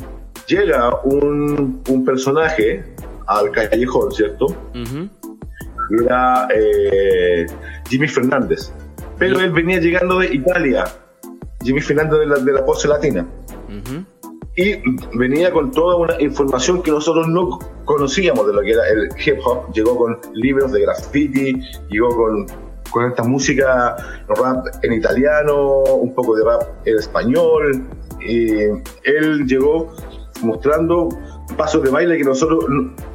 llega 0.46 1.00
un, 1.04 1.82
un 1.88 2.04
personaje 2.04 2.84
al 3.26 3.50
callejón, 3.50 4.12
¿cierto? 4.12 4.46
Era 6.02 6.48
eh, 6.54 7.46
Jimmy 7.88 8.08
Fernández. 8.08 8.72
Pero 9.18 9.38
él 9.40 9.50
venía 9.50 9.78
llegando 9.78 10.18
de 10.18 10.34
Italia. 10.34 10.84
Jimmy 11.62 11.80
Fernández 11.80 12.20
de 12.20 12.26
la, 12.26 12.38
de 12.38 12.52
la 12.52 12.64
pose 12.64 12.88
latina 12.88 13.26
y 14.54 14.76
venía 15.16 15.50
con 15.50 15.70
toda 15.70 15.96
una 15.96 16.20
información 16.20 16.82
que 16.82 16.90
nosotros 16.90 17.26
no 17.28 17.58
conocíamos 17.84 18.46
de 18.46 18.52
lo 18.52 18.60
que 18.60 18.72
era 18.72 18.86
el 18.88 19.08
hip 19.24 19.38
hop. 19.44 19.72
Llegó 19.72 19.96
con 19.96 20.18
libros 20.34 20.72
de 20.72 20.82
graffiti, 20.82 21.62
llegó 21.88 22.14
con, 22.14 22.46
con 22.90 23.06
esta 23.06 23.22
música, 23.22 23.96
rap 24.28 24.66
en 24.82 24.92
italiano, 24.92 25.78
un 25.84 26.14
poco 26.14 26.36
de 26.36 26.44
rap 26.44 26.62
en 26.84 26.98
español. 26.98 27.82
Y 28.20 28.52
él 29.04 29.46
llegó 29.46 29.90
mostrando 30.42 31.08
pasos 31.56 31.82
de 31.82 31.90
baile 31.90 32.18
que 32.18 32.24
nosotros 32.24 32.64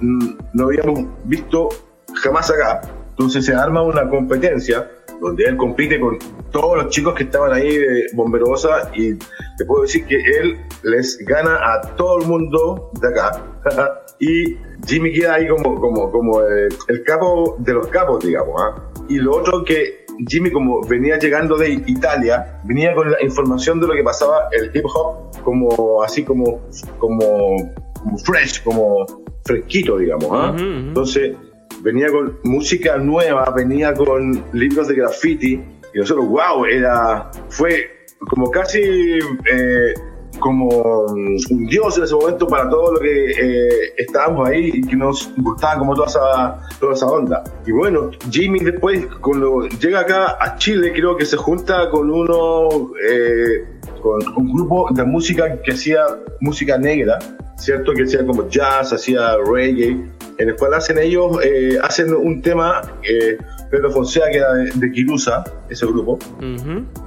no 0.01 0.65
habíamos 0.65 1.06
visto 1.25 1.70
jamás 2.15 2.50
acá. 2.50 2.82
Entonces 3.12 3.46
se 3.46 3.53
arma 3.53 3.84
una 3.84 4.10
competencia 4.10 4.89
donde 5.19 5.45
él 5.45 5.57
compite 5.57 6.00
con 6.00 6.17
todos 6.51 6.83
los 6.83 6.89
chicos 6.89 7.13
que 7.15 7.24
estaban 7.24 7.53
ahí 7.53 7.77
de 7.77 8.05
Bomberosa 8.13 8.91
y 8.95 9.15
te 9.15 9.65
puedo 9.65 9.83
decir 9.83 10.05
que 10.05 10.15
él 10.15 10.57
les 10.83 11.17
gana 11.25 11.55
a 11.55 11.95
todo 11.95 12.19
el 12.19 12.27
mundo 12.27 12.91
de 13.01 13.07
acá. 13.07 13.43
y 14.19 14.57
Jimmy 14.86 15.12
queda 15.13 15.36
ahí 15.36 15.47
como, 15.47 15.79
como, 15.79 16.12
como 16.12 16.41
el, 16.41 17.03
capo 17.05 17.55
de 17.59 17.74
los 17.74 17.88
capos, 17.88 18.24
digamos. 18.24 18.55
¿ah? 18.62 18.91
Y 19.09 19.17
lo 19.17 19.36
otro 19.36 19.63
que 19.63 20.05
Jimmy, 20.27 20.51
como 20.51 20.81
venía 20.88 21.19
llegando 21.19 21.57
de 21.57 21.71
Italia, 21.86 22.59
venía 22.63 22.93
con 22.95 23.12
la 23.12 23.21
información 23.21 23.79
de 23.79 23.88
lo 23.88 23.93
que 23.93 24.03
pasaba 24.03 24.50
el 24.51 24.71
hip 24.74 24.86
hop, 24.86 25.41
como 25.43 26.01
así 26.03 26.24
como, 26.24 26.62
como, 26.97 27.55
fresh, 28.24 28.63
como 28.63 29.05
fresquito, 29.45 29.97
digamos. 29.97 30.29
¿ah? 30.31 30.55
Entonces 30.57 31.36
venía 31.81 32.10
con 32.10 32.39
música 32.43 32.98
nueva, 32.98 33.51
venía 33.55 33.93
con 33.93 34.43
libros 34.53 34.88
de 34.88 34.96
graffiti, 34.96 35.62
y 35.93 36.00
nosotros, 36.00 36.27
wow, 36.27 36.65
era, 36.65 37.31
fue 37.50 37.98
como 38.29 38.50
casi 38.51 38.79
eh, 38.79 39.93
como 40.39 41.05
un 41.05 41.65
dios 41.67 41.98
en 41.98 42.03
ese 42.03 42.13
momento 42.13 42.48
para 42.48 42.69
todo 42.69 42.93
lo 42.93 43.00
que 43.00 43.31
eh, 43.31 43.93
estábamos 43.98 44.48
ahí 44.48 44.72
y 44.74 44.81
que 44.81 44.96
nos 44.96 45.34
gustaba 45.38 45.79
como 45.79 45.96
toda 45.96 46.07
esa, 46.07 46.69
toda 46.79 46.93
esa 46.93 47.05
onda. 47.07 47.43
Y 47.65 47.72
bueno, 47.72 48.12
Jimmy 48.29 48.60
después 48.60 49.05
cuando 49.22 49.67
llega 49.67 50.01
acá 50.01 50.38
a 50.39 50.57
Chile 50.57 50.91
creo 50.93 51.15
que 51.15 51.25
se 51.25 51.38
junta 51.38 51.89
con 51.89 52.10
uno, 52.10 52.91
eh, 53.10 53.65
con 54.01 54.19
un 54.36 54.53
grupo 54.53 54.89
de 54.91 55.03
música 55.03 55.62
que 55.62 55.72
hacía 55.72 56.05
música 56.39 56.77
negra, 56.77 57.19
¿cierto? 57.57 57.93
Que 57.93 58.03
hacía 58.03 58.25
como 58.25 58.47
jazz, 58.49 58.93
hacía 58.93 59.37
reggae 59.45 59.97
en 60.37 60.49
el 60.49 60.55
cual 60.55 60.73
hacen 60.75 60.99
ellos, 60.99 61.39
eh, 61.43 61.77
hacen 61.81 62.13
un 62.13 62.41
tema, 62.41 62.81
eh, 63.03 63.37
Pedro 63.69 63.91
Fonseca, 63.91 64.29
que 64.29 64.37
era 64.37 64.53
de, 64.53 64.71
de 64.71 64.91
ese 65.69 65.85
grupo, 65.85 66.19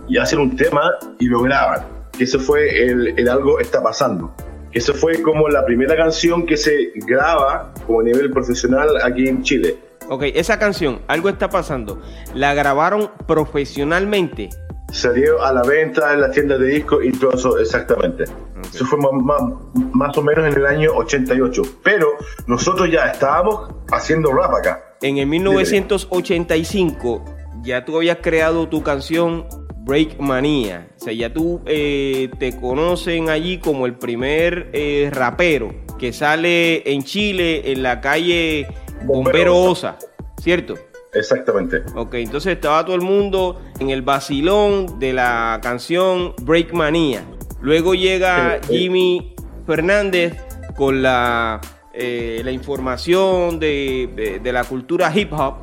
y 0.09 0.19
hacen 0.19 0.41
un 0.41 0.57
tema 0.57 0.93
y 1.19 1.27
lo 1.27 1.43
graban. 1.43 1.87
Que 2.17 2.25
eso 2.25 2.39
fue 2.39 2.85
el, 2.85 3.19
el, 3.19 3.29
algo 3.29 3.61
está 3.61 3.83
pasando. 3.83 4.35
Que 4.73 4.79
eso 4.79 4.95
fue 4.95 5.23
como 5.23 5.49
la 5.49 5.65
primera 5.65 5.97
canción 5.97 6.45
que 6.45 6.57
se 6.57 6.93
graba 7.07 7.73
como 7.87 8.01
a 8.01 8.05
nivel 8.05 8.31
profesional 8.31 8.89
aquí 9.03 9.29
en 9.29 9.43
Chile. 9.43 9.77
Ok, 10.09 10.25
esa 10.35 10.59
canción, 10.59 11.01
algo 11.07 11.29
está 11.29 11.49
pasando. 11.49 12.01
¿La 12.35 12.53
grabaron 12.55 13.11
profesionalmente? 13.27 14.51
Salió 14.91 15.43
a 15.43 15.53
la 15.53 15.63
venta 15.63 16.13
en 16.13 16.21
las 16.21 16.33
tiendas 16.33 16.59
de 16.61 16.67
discos 16.67 17.05
y 17.05 17.13
todo 17.13 17.33
eso, 17.33 17.59
exactamente. 17.59 18.25
Eso 18.73 18.85
fue 18.87 18.99
más, 18.99 20.17
o 20.17 20.23
menos 20.23 20.47
en 20.47 20.55
el 20.61 20.67
año 20.67 20.91
88. 20.95 21.63
Pero 21.83 22.09
nosotros 22.47 22.91
ya 22.91 23.07
estábamos 23.07 23.73
haciendo 23.93 24.33
rap 24.33 24.55
acá. 24.55 24.97
En 25.03 25.19
el 25.19 25.27
1985 25.27 27.25
ya 27.63 27.85
tú 27.85 27.97
habías 27.97 28.19
creado 28.19 28.69
tu 28.69 28.83
canción 28.83 29.47
Break 29.79 30.19
Manía. 30.19 30.89
O 30.97 31.05
sea, 31.05 31.13
ya 31.13 31.33
tú 31.33 31.61
eh, 31.67 32.31
te 32.39 32.59
conocen 32.59 33.29
allí 33.29 33.59
como 33.59 33.87
el 33.87 33.95
primer 33.95 34.71
eh, 34.73 35.11
rapero 35.13 35.73
que 35.99 36.13
sale 36.13 36.91
en 36.91 37.03
Chile 37.03 37.73
en 37.73 37.83
la 37.83 38.01
calle 38.01 38.67
Bombero 39.05 39.57
Osa, 39.57 39.99
¿cierto? 40.41 40.75
Exactamente. 41.13 41.83
Ok, 41.95 42.15
entonces 42.15 42.55
estaba 42.55 42.85
todo 42.85 42.97
el 42.97 43.03
mundo 43.03 43.61
en 43.79 43.91
el 43.91 44.03
vacilón 44.03 44.99
de 44.99 45.13
la 45.13 45.59
canción 45.63 46.35
Break 46.43 46.73
Manía. 46.73 47.25
Luego 47.61 47.95
llega 47.95 48.61
Jimmy 48.69 49.35
Fernández 49.67 50.37
con 50.77 51.03
la 51.03 51.61
eh, 51.93 52.43
la 52.45 52.53
información 52.53 53.59
de, 53.59 54.41
la 54.45 54.63
cultura 54.63 55.13
hip 55.15 55.33
hop, 55.33 55.55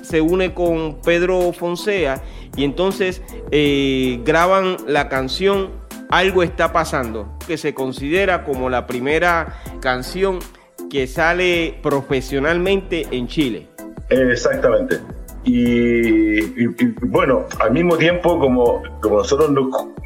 se 0.00 0.22
une 0.22 0.54
con 0.54 1.02
Pedro 1.02 1.52
Fonsea 1.52 2.22
y 2.56 2.64
entonces 2.64 3.22
eh, 3.50 4.20
graban 4.24 4.76
la 4.86 5.10
canción 5.10 5.86
Algo 6.10 6.42
está 6.42 6.72
pasando, 6.72 7.36
que 7.46 7.58
se 7.58 7.74
considera 7.74 8.44
como 8.44 8.70
la 8.70 8.86
primera 8.86 9.60
canción 9.80 10.38
que 10.88 11.06
sale 11.06 11.78
profesionalmente 11.82 13.06
en 13.10 13.28
Chile. 13.28 13.68
Exactamente. 14.10 15.00
Y, 15.44 16.66
bueno, 17.06 17.46
al 17.60 17.72
mismo 17.72 17.96
tiempo, 17.96 18.38
como, 18.38 18.82
como 19.00 19.18
nosotros 19.18 19.50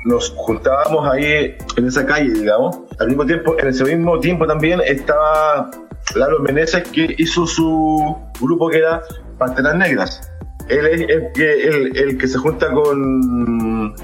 nos, 0.05 0.31
juntábamos 0.37 1.09
ahí 1.09 1.57
en 1.77 1.87
esa 1.87 2.07
calle, 2.07 2.31
digamos, 2.31 2.79
al 3.01 3.09
mismo 3.09 3.27
tiempo, 3.27 3.57
en 3.59 3.69
ese 3.69 3.85
mismo 3.85 4.21
tiempo 4.21 4.47
también 4.47 4.81
estaba 4.85 5.71
Lalo 6.15 6.41
Meneses 6.41 6.87
que 6.89 7.15
hizo 7.19 7.47
su 7.47 8.17
grupo 8.41 8.69
que 8.69 8.79
era 8.79 9.03
Panteras 9.39 9.75
Negras. 9.75 10.31
Él 10.69 10.87
es 10.87 11.01
el, 11.35 11.97
el, 11.97 12.19
que 12.19 12.29
se 12.29 12.39
junta 12.39 12.71
con, 12.71 13.95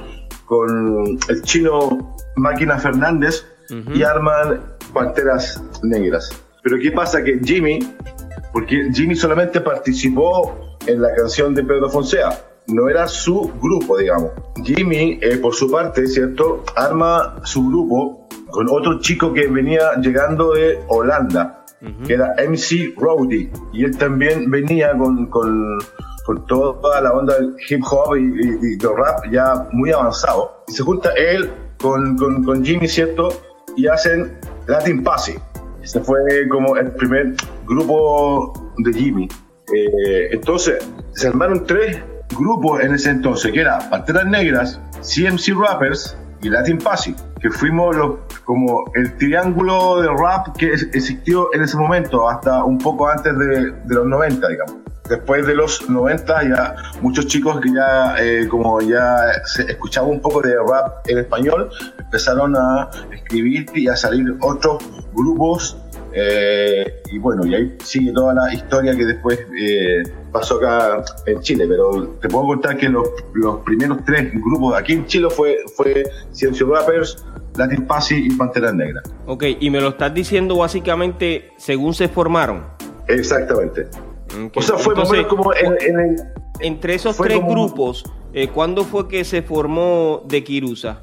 con 0.45 1.19
el 1.29 1.43
chino 1.43 2.17
Máquina 2.37 2.79
Fernández 2.79 3.47
y 3.95 4.03
arman 4.03 4.61
Panteras 4.93 5.63
Negras. 5.83 6.31
Pero 6.63 6.79
¿qué 6.83 6.91
pasa? 6.91 7.23
Que 7.23 7.39
Jimmy, 7.45 7.79
porque 8.53 8.91
Jimmy 8.93 9.15
solamente 9.15 9.61
participó 9.61 10.77
en 10.87 11.03
la 11.03 11.15
canción 11.15 11.55
de 11.55 11.65
Pedro 11.65 11.89
Fonsea. 11.91 12.31
No 12.69 12.89
era 12.89 13.09
su 13.09 13.51
grupo, 13.61 13.97
digamos. 13.99 14.33
Jimmy, 14.63 15.19
eh, 15.23 15.39
por 15.39 15.55
su 15.55 15.71
parte, 15.71 16.07
¿cierto? 16.07 16.65
Arma 16.77 17.41
su 17.45 17.67
grupo 17.69 18.29
con 18.51 18.67
otro 18.71 19.01
chico 19.01 19.33
que 19.33 19.47
venía 19.47 19.95
llegando 20.01 20.53
de 20.53 20.81
Holanda, 20.89 21.65
que 22.07 22.15
era 22.15 22.35
MC 22.49 22.95
Rowdy. 22.97 23.51
Y 23.73 23.85
él 23.85 23.97
también 23.97 24.51
venía 24.51 24.97
con, 24.97 25.27
con, 25.27 25.79
con 26.27 26.47
toda 26.47 27.01
la 27.01 27.13
onda 27.13 27.37
del 27.37 27.55
hip 27.69 27.83
hop 27.91 28.17
y, 28.17 28.23
y, 28.23 28.77
de 28.77 28.89
rap 28.89 29.25
ya 29.31 29.69
muy 29.73 29.91
avanzado. 29.93 30.65
Y 30.69 30.73
se 30.73 30.83
junta 30.83 31.11
él 31.17 31.51
con, 31.81 32.17
con, 32.17 32.45
con 32.45 32.65
Jimmy, 32.65 32.89
¿cierto? 32.89 33.29
Y 33.77 33.87
hacen 33.87 34.39
Latin 34.67 35.03
Passy. 35.03 35.35
Este 35.83 36.01
fue 36.01 36.21
como 36.51 36.77
el 36.77 36.91
primer 36.93 37.35
grupo 37.69 38.53
de 38.79 38.93
Jimmy. 38.93 39.29
Eh, 39.75 40.29
entonces, 40.33 40.79
se 41.13 41.29
armaron 41.29 41.67
tres 41.67 41.99
grupos 42.37 42.81
en 42.83 42.95
ese 42.95 43.11
entonces, 43.11 43.53
que 43.53 43.61
era 43.61 43.79
Panteras 43.91 44.27
Negras, 44.27 44.81
CMC 45.01 45.55
Rappers 45.59 46.17
y 46.41 46.49
Latin 46.49 46.79
Passy, 46.79 47.15
que 47.41 47.51
fuimos 47.51 47.97
los, 47.97 48.17
como 48.45 48.85
el 48.95 49.17
triángulo 49.17 50.01
de 50.01 50.09
rap 50.09 50.57
que 50.57 50.73
existió 50.73 51.53
en 51.55 51.63
ese 51.63 51.77
momento, 51.77 52.29
hasta 52.29 52.65
un 52.65 52.79
poco 52.79 53.09
antes 53.09 53.37
de, 53.37 53.73
los 53.87 54.07
90, 54.07 54.49
digamos. 54.49 54.77
Después 55.09 55.47
de 55.47 55.55
los 55.55 55.89
90 55.89 56.49
ya 56.51 56.77
muchos 57.01 57.29
chicos 57.29 57.63
que 57.63 57.73
ya 57.73 58.15
eh, 58.19 58.47
como 58.47 58.79
ya 58.83 59.43
se 59.47 59.63
escuchaba 59.63 60.07
un 60.07 60.21
poco 60.21 60.43
de 60.43 60.55
rap 60.55 60.99
en 61.09 61.17
español 61.17 61.71
empezaron 61.99 62.55
a 62.55 62.91
escribir 63.11 63.65
y 63.75 63.89
a 63.89 63.97
salir 63.97 64.37
otros 64.43 64.85
grupos 65.15 65.79
eh, 66.13 67.03
y 67.13 67.19
bueno, 67.19 67.47
y 67.47 67.55
ahí 67.55 67.77
sigue 67.85 68.13
toda 68.13 68.35
la 68.35 68.53
historia 68.53 68.97
que 68.97 69.05
después 69.05 69.39
eh, 69.61 70.03
pasó 70.33 70.57
acá 70.57 71.05
en 71.27 71.41
Chile, 71.41 71.67
pero 71.69 72.09
te 72.21 72.29
puedo 72.29 72.47
contar 72.47 72.77
que 72.77 72.89
los, 72.89 73.09
los 73.35 73.59
primeros 73.61 73.99
tres 74.05 74.33
grupos 74.33 74.77
aquí 74.77 74.95
en 74.95 75.07
Chile 75.07 75.29
fue, 75.31 75.59
fue 75.77 76.05
Ciencio 76.33 76.73
Rappers, 76.75 77.25
Latin 77.57 77.87
Passy 77.87 78.27
y 78.27 78.31
Pantera 78.35 78.73
Negra. 78.73 79.03
Ok, 79.27 79.45
y 79.61 79.71
me 79.71 79.81
lo 79.81 79.89
estás 79.89 80.15
diciendo 80.15 80.57
básicamente 80.57 81.51
según 81.57 81.95
se 81.95 82.09
formaron. 82.09 82.65
Exactamente. 83.07 83.87
O 84.55 84.63
sea, 84.63 84.77
fue 84.77 84.95
como 85.27 85.55
en, 85.55 86.17
Entre 86.61 86.95
esos 86.95 87.17
tres 87.17 87.41
grupos, 87.41 88.05
eh, 88.33 88.49
¿cuándo 88.49 88.85
fue 88.85 89.09
que 89.09 89.25
se 89.25 89.43
formó 89.43 90.23
De 90.27 90.45
Kirusa? 90.45 91.01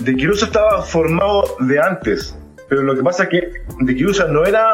De 0.00 0.14
Kirusa 0.14 0.46
estaba 0.46 0.82
formado 0.82 1.56
de 1.60 1.80
antes 1.80 2.36
pero 2.68 2.82
lo 2.82 2.94
que 2.94 3.02
pasa 3.02 3.24
es 3.24 3.28
que 3.30 3.52
The 3.84 3.94
Kirusa 3.94 4.26
no 4.28 4.44
era 4.44 4.72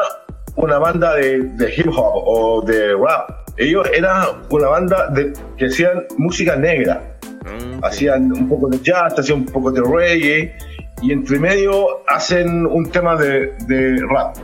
una 0.55 0.79
banda 0.79 1.15
de, 1.15 1.73
hip 1.75 1.87
hop 1.87 2.23
o 2.25 2.61
de 2.61 2.95
rap. 2.95 3.29
Ellos 3.57 3.87
eran 3.93 4.23
una 4.49 4.67
banda 4.67 5.07
de, 5.09 5.33
que 5.57 5.65
hacían 5.65 6.05
música 6.17 6.55
negra. 6.55 7.17
Mm, 7.43 7.83
hacían 7.83 8.31
un 8.31 8.47
poco 8.47 8.69
de 8.69 8.79
jazz, 8.79 9.17
hacían 9.17 9.39
un 9.39 9.45
poco 9.45 9.71
de 9.71 9.81
reggae 9.81 10.55
y 11.01 11.11
entre 11.11 11.39
medio 11.39 12.03
hacen 12.07 12.65
un 12.65 12.89
tema 12.89 13.15
de, 13.15 13.53
de 13.67 14.01
rap. 14.07 14.37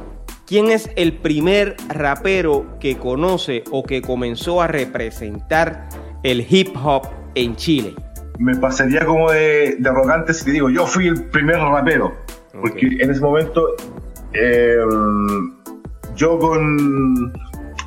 ¿Quién 0.48 0.72
es 0.72 0.90
el 0.96 1.14
primer 1.14 1.76
rapero 1.90 2.78
que 2.80 2.98
conoce 2.98 3.64
o 3.72 3.84
que 3.84 4.02
comenzó 4.02 4.62
a 4.62 4.68
representar 4.68 5.90
el 6.24 6.46
hip 6.50 6.70
hop 6.82 7.08
en 7.36 7.56
Chile? 7.56 7.94
Me 8.40 8.56
pasaría 8.56 9.06
como 9.06 9.32
de, 9.32 9.76
de 9.78 9.90
arrogante 9.90 10.34
si 10.34 10.46
te 10.46 10.52
digo, 10.52 10.70
yo 10.70 10.86
fui 10.86 11.08
el 11.08 11.26
primer 11.26 11.58
rapero. 11.58 12.16
Porque 12.62 12.88
en 13.00 13.12
ese 13.12 13.22
momento 13.22 13.76
em, 14.34 15.54
yo 16.16 16.40
con 16.40 17.34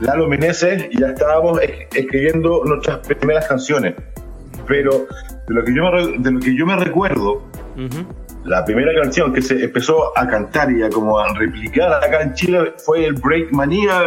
Lalo 0.00 0.28
Meneses 0.28 0.88
ya 0.98 1.08
estábamos 1.08 1.60
escribiendo 1.94 2.62
nuestras 2.64 3.06
primeras 3.06 3.46
canciones. 3.46 3.94
Pero 4.66 5.06
de 5.48 5.54
lo 5.54 5.64
que 5.64 5.74
yo 5.74 5.82
me, 5.82 6.18
de 6.18 6.30
lo 6.30 6.40
que 6.40 6.56
yo 6.56 6.66
me 6.66 6.76
recuerdo, 6.76 7.42
la 8.44 8.64
primera 8.64 8.92
canción 9.02 9.32
que 9.32 9.42
se 9.42 9.64
empezó 9.64 10.16
a 10.16 10.26
cantar 10.26 10.70
y 10.72 10.82
a 10.82 10.90
como 10.90 11.18
a 11.18 11.32
replicar 11.34 11.92
acá 11.92 12.22
en 12.22 12.34
Chile 12.34 12.72
fue 12.84 13.04
el 13.04 13.14
Break 13.14 13.52
Manía, 13.52 14.02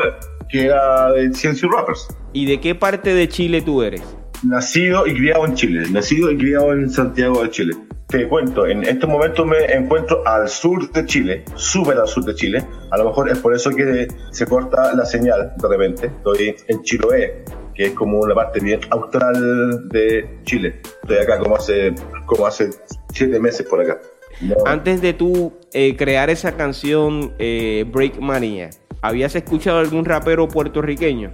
que 0.50 0.66
era 0.66 1.12
de 1.12 1.34
Ciencia 1.34 1.68
Rappers. 1.72 2.08
¿Y 2.32 2.46
de 2.46 2.60
qué 2.60 2.76
parte 2.76 3.14
de 3.14 3.28
Chile 3.28 3.62
tú 3.62 3.84
eres? 3.84 4.02
Nacido 4.44 5.08
y 5.08 5.14
criado 5.14 5.46
en 5.46 5.56
Chile, 5.56 5.88
nacido 5.90 6.32
y 6.32 6.38
criado 6.38 6.74
en 6.74 6.90
Santiago 6.90 7.44
de 7.44 7.50
Chile 7.50 7.74
te 8.14 8.28
cuento, 8.28 8.68
en 8.68 8.84
este 8.84 9.08
momento 9.08 9.44
me 9.44 9.66
encuentro 9.74 10.22
al 10.28 10.48
sur 10.48 10.92
de 10.92 11.04
Chile, 11.08 11.44
súper 11.56 11.98
al 11.98 12.08
sur 12.08 12.24
de 12.24 12.36
Chile. 12.36 12.64
A 12.92 12.98
lo 13.00 13.06
mejor 13.06 13.28
es 13.28 13.40
por 13.40 13.56
eso 13.56 13.72
que 13.72 14.08
se 14.30 14.46
corta 14.46 14.94
la 14.94 15.04
señal 15.04 15.54
de 15.58 15.68
repente. 15.68 16.06
Estoy 16.06 16.56
en 16.68 16.84
Chiloé, 16.84 17.44
que 17.74 17.86
es 17.86 17.94
como 17.94 18.20
una 18.20 18.36
parte 18.36 18.60
bien 18.60 18.82
austral 18.92 19.90
de 19.90 20.30
Chile. 20.44 20.80
Estoy 21.02 21.18
acá 21.18 21.40
como 21.40 21.56
hace, 21.56 21.96
como 22.28 22.46
hace 22.46 22.70
siete 23.12 23.40
meses 23.40 23.66
por 23.68 23.82
acá. 23.82 24.00
Antes 24.68 25.02
de 25.02 25.14
tú 25.14 25.52
eh, 25.74 25.96
crear 25.96 26.30
esa 26.30 26.52
canción 26.52 27.34
eh, 27.40 27.84
Break 27.92 28.20
Mania, 28.20 28.70
¿habías 29.02 29.36
escuchado 29.36 29.80
algún 29.80 30.06
rapero 30.06 30.48
puertorriqueño? 30.48 31.32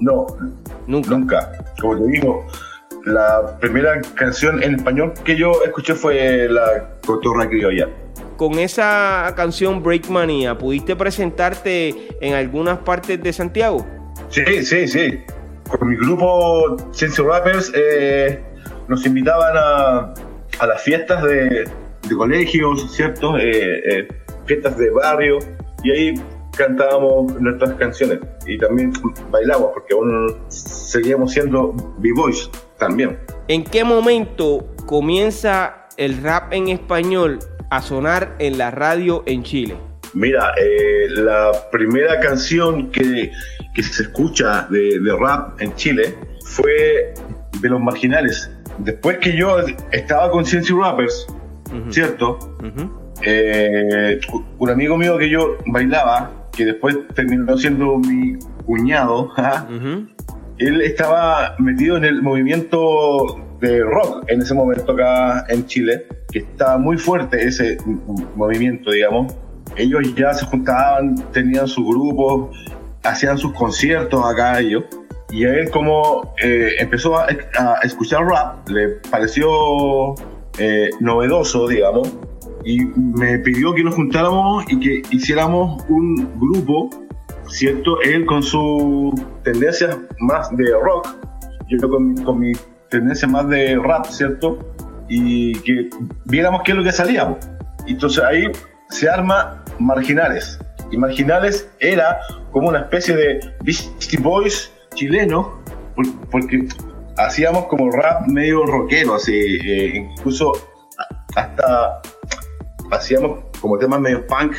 No, 0.00 0.26
nunca. 0.86 1.10
Nunca. 1.10 1.52
Como 1.80 1.98
te 1.98 2.06
digo, 2.10 2.46
la 3.04 3.58
primera 3.60 4.00
canción 4.14 4.62
en 4.62 4.76
español 4.76 5.12
que 5.24 5.36
yo 5.36 5.52
escuché 5.64 5.94
fue 5.94 6.48
la 6.48 6.90
Cotorra 7.06 7.48
Criolla. 7.48 7.88
Con 8.36 8.58
esa 8.58 9.32
canción 9.36 9.82
Break 9.82 10.08
Mania, 10.08 10.56
¿pudiste 10.56 10.96
presentarte 10.96 12.08
en 12.20 12.34
algunas 12.34 12.78
partes 12.78 13.22
de 13.22 13.32
Santiago? 13.32 13.86
Sí, 14.30 14.64
sí, 14.64 14.88
sí. 14.88 15.20
Con 15.68 15.88
mi 15.88 15.96
grupo 15.96 16.76
Ciencia 16.92 17.24
Rappers 17.24 17.72
eh, 17.74 18.42
nos 18.88 19.06
invitaban 19.06 19.54
a, 19.56 20.14
a 20.58 20.66
las 20.66 20.82
fiestas 20.82 21.22
de, 21.22 21.68
de 22.08 22.16
colegios, 22.16 22.92
¿cierto? 22.94 23.38
Eh, 23.38 23.82
eh, 23.84 24.08
fiestas 24.46 24.76
de 24.76 24.90
barrio, 24.90 25.38
y 25.84 25.90
ahí 25.90 26.14
cantábamos 26.56 27.40
nuestras 27.40 27.74
canciones 27.74 28.20
y 28.46 28.58
también 28.58 28.92
bailamos 29.30 29.70
porque 29.72 29.94
aún 29.94 30.36
seguíamos 30.48 31.32
siendo 31.32 31.72
b-boys 31.98 32.50
también. 32.78 33.18
¿En 33.48 33.64
qué 33.64 33.84
momento 33.84 34.66
comienza 34.86 35.88
el 35.96 36.22
rap 36.22 36.52
en 36.52 36.68
español 36.68 37.38
a 37.70 37.80
sonar 37.80 38.36
en 38.38 38.58
la 38.58 38.70
radio 38.70 39.22
en 39.26 39.42
Chile? 39.42 39.76
Mira, 40.14 40.52
eh, 40.58 41.08
la 41.08 41.52
primera 41.70 42.20
canción 42.20 42.90
que, 42.90 43.32
se 43.82 44.02
escucha 44.02 44.66
de, 44.68 45.00
rap 45.18 45.60
en 45.60 45.74
Chile 45.74 46.14
fue 46.44 47.14
de 47.60 47.68
los 47.68 47.80
marginales. 47.80 48.50
Después 48.78 49.18
que 49.18 49.36
yo 49.36 49.56
estaba 49.90 50.30
con 50.30 50.44
Ciencia 50.44 50.74
Rappers, 50.78 51.26
¿cierto? 51.88 52.38
Eh, 53.22 54.20
un 54.58 54.70
amigo 54.70 54.98
mío 54.98 55.16
que 55.16 55.30
yo 55.30 55.56
bailaba, 55.66 56.41
que 56.52 56.66
después 56.66 56.96
terminó 57.14 57.56
siendo 57.56 57.98
mi 57.98 58.38
cuñado, 58.66 59.30
él 60.58 60.80
estaba 60.82 61.56
metido 61.58 61.96
en 61.96 62.04
el 62.04 62.22
movimiento 62.22 63.40
de 63.60 63.82
rock 63.82 64.24
en 64.28 64.42
ese 64.42 64.54
momento 64.54 64.92
acá 64.92 65.46
en 65.48 65.66
Chile, 65.66 66.06
que 66.30 66.40
estaba 66.40 66.78
muy 66.78 66.98
fuerte 66.98 67.46
ese 67.46 67.78
movimiento, 68.34 68.90
digamos. 68.90 69.34
Ellos 69.76 70.14
ya 70.14 70.34
se 70.34 70.44
juntaban, 70.44 71.14
tenían 71.32 71.66
su 71.66 71.86
grupo, 71.86 72.50
hacían 73.04 73.38
sus 73.38 73.52
conciertos 73.52 74.22
acá 74.24 74.60
ellos. 74.60 74.84
Y 75.30 75.44
a 75.46 75.54
él 75.54 75.70
como 75.70 76.34
eh, 76.42 76.72
empezó 76.78 77.16
a, 77.18 77.26
escuchar 77.82 78.26
rap, 78.26 78.68
le 78.68 79.00
pareció 79.10 80.14
eh, 80.58 80.90
novedoso, 81.00 81.68
digamos, 81.68 82.12
y 82.64 82.84
me 82.96 83.38
pidió 83.38 83.74
que 83.74 83.82
nos 83.84 83.94
juntáramos 83.94 84.64
y 84.68 84.78
que 84.78 85.02
hiciéramos 85.14 85.84
un 85.88 86.38
grupo, 86.38 86.90
¿cierto? 87.48 88.00
Él 88.02 88.24
con 88.26 88.42
su 88.42 89.12
tendencias 89.42 89.96
más 90.20 90.54
de 90.56 90.72
rock, 90.72 91.08
yo 91.68 91.88
con, 91.88 92.14
con 92.24 92.38
mi 92.38 92.52
tendencia 92.88 93.26
más 93.26 93.48
de 93.48 93.78
rap, 93.78 94.06
¿cierto? 94.06 94.58
Y 95.08 95.54
que 95.60 95.90
viéramos 96.26 96.62
qué 96.64 96.72
es 96.72 96.78
lo 96.78 96.84
que 96.84 96.92
salíamos. 96.92 97.38
Entonces 97.86 98.22
ahí 98.22 98.44
se 98.90 99.08
arma 99.08 99.64
Marginales. 99.78 100.58
Y 100.90 100.98
Marginales 100.98 101.68
era 101.80 102.18
como 102.52 102.68
una 102.68 102.80
especie 102.80 103.16
de 103.16 103.40
Beastie 103.62 104.20
Boys 104.20 104.70
chileno, 104.94 105.58
porque 106.30 106.68
hacíamos 107.16 107.66
como 107.66 107.90
rap 107.90 108.26
medio 108.28 108.64
rockero, 108.66 109.14
así, 109.14 109.32
eh, 109.34 109.92
incluso 109.96 110.52
hasta 111.34 112.02
hacíamos 112.92 113.40
como 113.60 113.78
temas 113.78 114.00
medio 114.00 114.26
punk. 114.26 114.56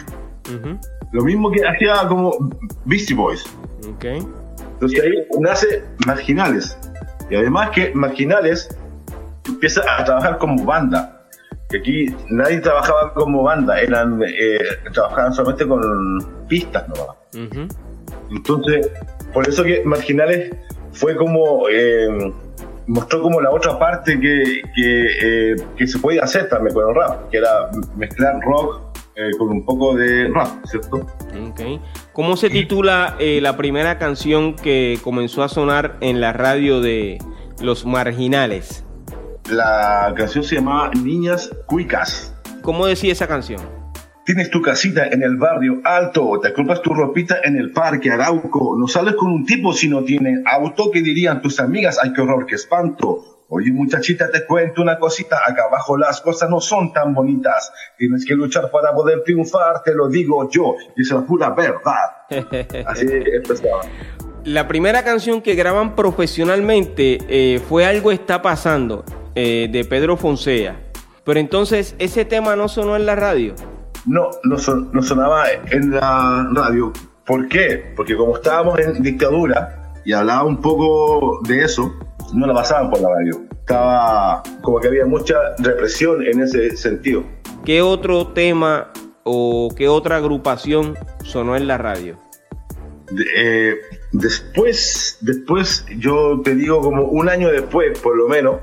Lo 1.12 1.24
mismo 1.24 1.52
que 1.52 1.65
hacía 1.65 2.08
como 2.08 2.50
Beastie 2.86 3.15
Boys. 3.15 3.46
Entonces 4.74 5.02
ahí 5.02 5.28
nace 5.39 5.84
Marginales. 6.06 6.78
Y 7.30 7.36
además 7.36 7.69
que 7.72 7.93
Marginales 7.93 8.76
empieza 9.48 9.82
a 9.98 10.04
trabajar 10.04 10.38
como 10.38 10.63
banda. 10.65 11.22
Que 11.69 11.78
aquí 11.78 12.15
nadie 12.30 12.60
trabajaba 12.60 13.13
como 13.13 13.43
banda, 13.43 13.80
eran 13.80 14.22
eh, 14.24 14.60
trabajaban 14.93 15.34
solamente 15.34 15.67
con 15.67 16.48
pistas 16.48 16.88
¿no? 16.89 17.15
Entonces, 18.30 18.91
por 19.34 19.48
eso 19.48 19.63
que 19.63 19.84
Marginales 19.84 20.56
fue 20.91 21.15
como 21.15 21.67
eh, 21.69 22.34
mostró 22.88 23.22
como 23.22 23.41
la 23.41 23.52
otra 23.52 23.78
parte 23.80 24.19
que, 24.19 24.62
que, 24.76 25.54
eh, 25.54 25.88
se 25.88 26.00
podía 26.00 26.24
hacer 26.24 26.50
también 26.50 26.74
con 26.74 26.89
el 26.89 26.96
rap, 26.96 27.30
que 27.30 27.38
era 27.38 27.69
mezclar 27.96 28.39
rock 28.41 28.82
eh, 29.15 29.30
con 29.38 29.50
un 29.50 29.65
poco 29.65 29.96
de 29.96 30.28
rap, 30.30 30.65
¿cierto? 30.65 31.06
Okay. 31.52 31.80
¿Cómo 32.13 32.36
se 32.36 32.50
titula 32.50 33.15
eh, 33.19 33.39
la 33.41 33.58
primera 33.58 33.98
canción 33.98 34.56
que 34.56 35.00
comenzó 35.04 35.43
a 35.43 35.50
sonar 35.50 35.98
en 36.02 36.19
la 36.19 36.34
radio 36.34 36.82
de 36.82 37.19
Los 37.62 37.86
Marginales? 37.86 38.84
La 39.50 40.13
canción 40.15 40.43
se 40.43 40.56
llamaba 40.56 40.89
Niñas 40.91 41.52
Cuicas. 41.67 42.34
¿Cómo 42.62 42.86
decía 42.86 43.12
esa 43.12 43.28
canción? 43.28 43.62
Tienes 44.25 44.49
tu 44.49 44.62
casita 44.62 45.07
en 45.07 45.21
el 45.21 45.36
barrio 45.36 45.81
alto, 45.83 46.39
te 46.41 46.53
compras 46.53 46.81
tu 46.81 46.93
ropita 46.93 47.41
en 47.43 47.57
el 47.57 47.71
parque 47.71 48.09
Arauco, 48.09 48.77
no 48.79 48.88
sales 48.88 49.15
con 49.15 49.29
un 49.29 49.45
tipo 49.45 49.73
si 49.73 49.89
no 49.89 50.03
tiene 50.05 50.41
auto, 50.45 50.91
¿qué 50.91 51.01
dirían 51.01 51.41
tus 51.41 51.59
amigas? 51.59 51.99
Ay, 52.01 52.13
qué 52.13 52.21
horror, 52.21 52.45
qué 52.45 52.55
espanto. 52.55 53.43
Oye, 53.49 53.69
muchachita, 53.71 54.31
te 54.31 54.45
cuento 54.45 54.81
una 54.81 54.97
cosita, 54.97 55.39
acá 55.45 55.65
abajo 55.65 55.97
las 55.97 56.21
cosas 56.21 56.49
no 56.49 56.62
son 56.62 56.93
tan 56.93 57.13
bonitas. 57.13 57.73
Tienes 57.97 58.25
que 58.25 58.33
luchar 58.33 58.71
para 58.71 58.93
poder 58.93 59.23
triunfar, 59.23 59.83
te 59.83 59.93
lo 59.93 60.07
digo 60.07 60.49
yo, 60.49 60.75
y 60.95 61.01
es 61.01 61.12
la 61.12 61.25
pura 61.25 61.49
verdad. 61.49 62.23
Así 62.88 63.05
empezaba. 63.12 63.81
La 64.45 64.69
primera 64.69 65.03
canción 65.03 65.41
que 65.41 65.55
graban 65.55 65.95
profesionalmente 65.95 67.17
eh, 67.27 67.59
fue 67.59 67.86
Algo 67.86 68.12
está 68.12 68.41
pasando, 68.41 69.03
eh, 69.36 69.67
de 69.69 69.83
Pedro 69.83 70.15
Fonsea. 70.15 70.79
Pero 71.25 71.39
entonces, 71.39 71.95
¿ese 71.99 72.23
tema 72.23 72.55
no 72.55 72.69
sonó 72.69 72.95
en 72.95 73.05
la 73.05 73.15
radio? 73.15 73.53
No, 74.05 74.31
no, 74.43 74.57
sonaba 74.57 75.45
en 75.71 75.91
la 75.91 76.49
radio. 76.53 76.91
¿Por 77.25 77.47
qué? 77.47 77.93
Porque 77.95 78.17
como 78.17 78.35
estábamos 78.35 78.77
en 78.79 79.01
dictadura 79.01 79.93
y 80.03 80.11
hablaba 80.11 80.43
un 80.43 80.59
poco 80.59 81.39
de 81.47 81.63
eso, 81.63 81.93
no 82.33 82.45
la 82.45 82.53
pasaban 82.53 82.89
por 82.89 82.99
la 82.99 83.09
radio. 83.09 83.41
Estaba 83.51 84.43
como 84.61 84.79
que 84.79 84.89
había 84.89 85.05
mucha 85.05 85.35
represión 85.59 86.21
en 86.25 86.41
ese 86.41 86.75
sentido. 86.75 87.23
¿Qué 87.63 87.81
otro 87.81 88.27
tema 88.27 88.91
o 89.23 89.73
qué 89.75 89.87
otra 89.87 90.17
agrupación 90.17 90.95
sonó 91.23 91.55
en 91.55 91.67
la 91.67 91.77
radio? 91.77 92.17
Eh, 93.37 93.75
después, 94.11 95.17
después, 95.21 95.85
yo 95.97 96.41
te 96.43 96.55
digo 96.55 96.81
como 96.81 97.03
un 97.03 97.29
año 97.29 97.49
después, 97.49 97.97
por 97.99 98.17
lo 98.17 98.27
menos, 98.27 98.57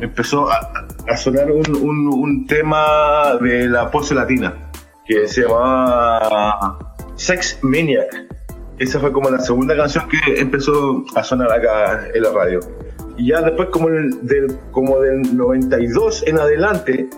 empezó 0.00 0.50
a, 0.50 1.16
sonar 1.16 1.50
un, 1.50 2.46
tema 2.46 3.36
de 3.40 3.68
la 3.68 3.90
pose 3.90 4.14
latina 4.14 4.71
que 5.06 5.26
se 5.26 5.42
llamaba 5.42 6.78
Sex 7.16 7.58
Maniac. 7.62 8.26
Esa 8.78 8.98
fue 8.98 9.12
como 9.12 9.30
la 9.30 9.38
segunda 9.38 9.76
canción 9.76 10.08
que 10.08 10.40
empezó 10.40 11.04
a 11.14 11.22
sonar 11.22 11.52
acá 11.52 12.08
en 12.12 12.22
la 12.22 12.32
radio. 12.32 12.60
Y 13.16 13.28
ya 13.28 13.42
después, 13.42 13.68
como, 13.68 13.88
del, 13.90 14.58
como 14.70 15.00
del 15.00 15.36
92 15.36 16.24
en 16.26 16.38
adelante, 16.38 17.08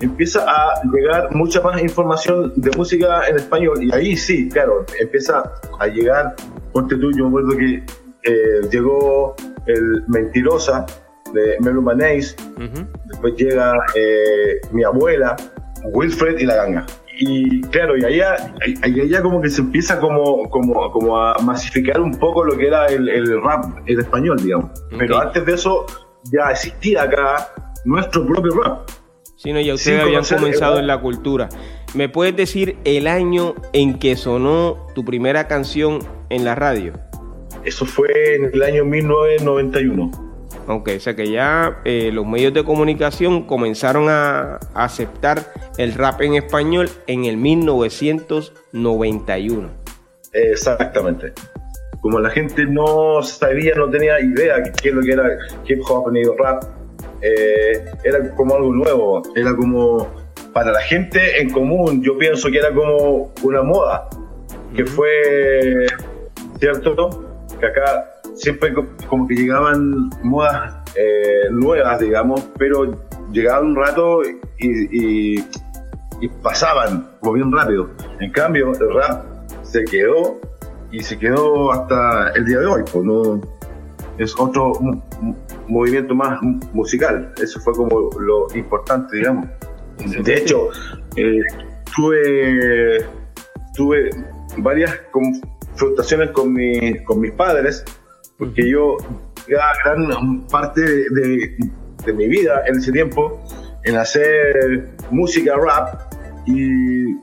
empieza 0.00 0.44
a 0.48 0.80
llegar 0.90 1.34
mucha 1.34 1.60
más 1.60 1.82
información 1.82 2.52
de 2.56 2.70
música 2.76 3.26
en 3.28 3.36
español. 3.36 3.82
Y 3.82 3.92
ahí 3.92 4.16
sí, 4.16 4.48
claro, 4.48 4.86
empieza 4.98 5.52
a 5.78 5.86
llegar. 5.88 6.34
Ponte 6.72 6.96
tú, 6.96 7.10
yo 7.12 7.24
me 7.24 7.40
acuerdo 7.40 7.58
que 7.58 7.82
eh, 8.22 8.68
llegó 8.70 9.34
el 9.66 10.04
Mentirosa 10.06 10.86
de 11.34 11.56
Melu 11.60 11.82
Manés. 11.82 12.36
Después 13.06 13.34
llega 13.36 13.74
eh, 13.94 14.60
mi 14.70 14.84
abuela, 14.84 15.36
Wilfred 15.92 16.38
y 16.38 16.46
la 16.46 16.56
ganga 16.56 16.86
y 17.18 17.60
claro, 17.62 17.96
y 17.96 18.04
allá, 18.04 18.54
allá 18.82 19.22
como 19.22 19.40
que 19.40 19.48
se 19.48 19.62
empieza 19.62 19.98
como, 19.98 20.48
como, 20.50 20.90
como 20.90 21.18
a 21.18 21.34
masificar 21.38 22.00
un 22.00 22.12
poco 22.18 22.44
lo 22.44 22.56
que 22.56 22.66
era 22.66 22.86
el, 22.86 23.08
el 23.08 23.42
rap 23.42 23.64
en 23.86 24.00
español, 24.00 24.38
digamos. 24.42 24.70
Pero 24.98 25.18
antes 25.18 25.44
de 25.46 25.54
eso 25.54 25.86
ya 26.32 26.50
existía 26.50 27.02
acá 27.02 27.48
nuestro 27.84 28.26
propio 28.26 28.52
rap. 28.62 28.90
Sí, 29.36 29.52
no, 29.52 29.60
ya 29.60 29.74
ustedes 29.74 30.02
habían 30.02 30.24
comenzado 30.24 30.78
en 30.78 30.86
la 30.86 31.00
cultura. 31.00 31.48
¿Me 31.94 32.08
puedes 32.08 32.36
decir 32.36 32.76
el 32.84 33.06
año 33.06 33.54
en 33.72 33.98
que 33.98 34.16
sonó 34.16 34.86
tu 34.94 35.04
primera 35.04 35.48
canción 35.48 36.00
en 36.30 36.44
la 36.44 36.54
radio? 36.54 36.92
Eso 37.64 37.86
fue 37.86 38.36
en 38.36 38.50
el 38.52 38.62
año 38.62 38.84
1991. 38.84 40.25
Ok, 40.68 40.90
o 40.96 41.00
sea 41.00 41.14
que 41.14 41.30
ya 41.30 41.80
eh, 41.84 42.10
los 42.12 42.26
medios 42.26 42.52
de 42.52 42.64
comunicación 42.64 43.46
comenzaron 43.46 44.08
a, 44.08 44.58
aceptar 44.74 45.38
el 45.78 45.94
rap 45.94 46.22
en 46.22 46.34
español 46.34 46.90
en 47.06 47.24
el 47.24 47.36
1991. 47.36 49.70
Exactamente. 50.32 51.32
Como 52.00 52.18
la 52.18 52.30
gente 52.30 52.66
no 52.66 53.22
sabía, 53.22 53.76
no 53.76 53.88
tenía 53.88 54.18
idea 54.20 54.58
de 54.58 54.72
qué 54.72 54.88
es 54.88 54.94
lo 54.94 55.02
que 55.02 55.12
era 55.12 55.38
hip 55.66 55.82
hop 55.88 56.10
ni 56.10 56.24
rap, 56.24 56.64
eh, 57.22 57.84
era 58.02 58.34
como 58.34 58.56
algo 58.56 58.72
nuevo, 58.72 59.22
era 59.36 59.54
como 59.54 60.08
para 60.52 60.72
la 60.72 60.80
gente 60.80 61.40
en 61.40 61.50
común, 61.50 62.02
yo 62.02 62.18
pienso 62.18 62.50
que 62.50 62.58
era 62.58 62.74
como 62.74 63.32
una 63.42 63.62
moda, 63.62 64.08
que 64.74 64.84
fue, 64.84 65.86
¿cierto? 66.58 67.24
Que 67.60 67.66
acá 67.66 68.15
siempre 68.36 68.72
como 69.08 69.26
que 69.26 69.34
llegaban 69.34 70.10
modas 70.22 70.74
eh, 70.94 71.48
nuevas, 71.50 71.98
digamos, 71.98 72.48
pero 72.58 72.96
llegaban 73.32 73.68
un 73.68 73.76
rato 73.76 74.20
y, 74.58 75.42
pasaban 76.42 77.08
como 77.20 77.34
bien 77.34 77.52
rápido. 77.52 77.90
En 78.20 78.30
cambio, 78.32 78.72
el 78.72 78.94
rap 78.94 79.24
se 79.62 79.84
quedó 79.84 80.40
y 80.90 81.02
se 81.02 81.18
quedó 81.18 81.72
hasta 81.72 82.30
el 82.30 82.46
día 82.46 82.60
de 82.60 82.66
hoy. 82.66 82.82
Pues 82.90 83.04
no, 83.04 83.40
es 84.16 84.34
otro 84.38 84.72
movimiento 85.68 86.14
más 86.14 86.40
musical. 86.72 87.34
Eso 87.42 87.60
fue 87.60 87.74
como 87.74 88.10
lo 88.18 88.46
importante, 88.54 89.16
digamos. 89.16 89.46
De 90.22 90.34
hecho, 90.34 90.70
eh, 91.16 91.40
tuve, 91.94 93.04
tuve 93.74 94.10
varias 94.58 94.98
confrontaciones 95.10 96.30
con, 96.30 96.52
mi, 96.52 97.04
con 97.04 97.20
mis 97.20 97.32
padres 97.32 97.84
porque 98.38 98.70
yo 98.70 98.96
gran 99.46 100.46
parte 100.48 100.80
de, 100.82 101.56
mi 102.14 102.28
vida 102.28 102.62
en 102.66 102.76
ese 102.76 102.92
tiempo 102.92 103.42
en 103.84 103.96
hacer 103.96 104.90
música 105.10 105.56
rap 105.56 106.00
y 106.46 107.14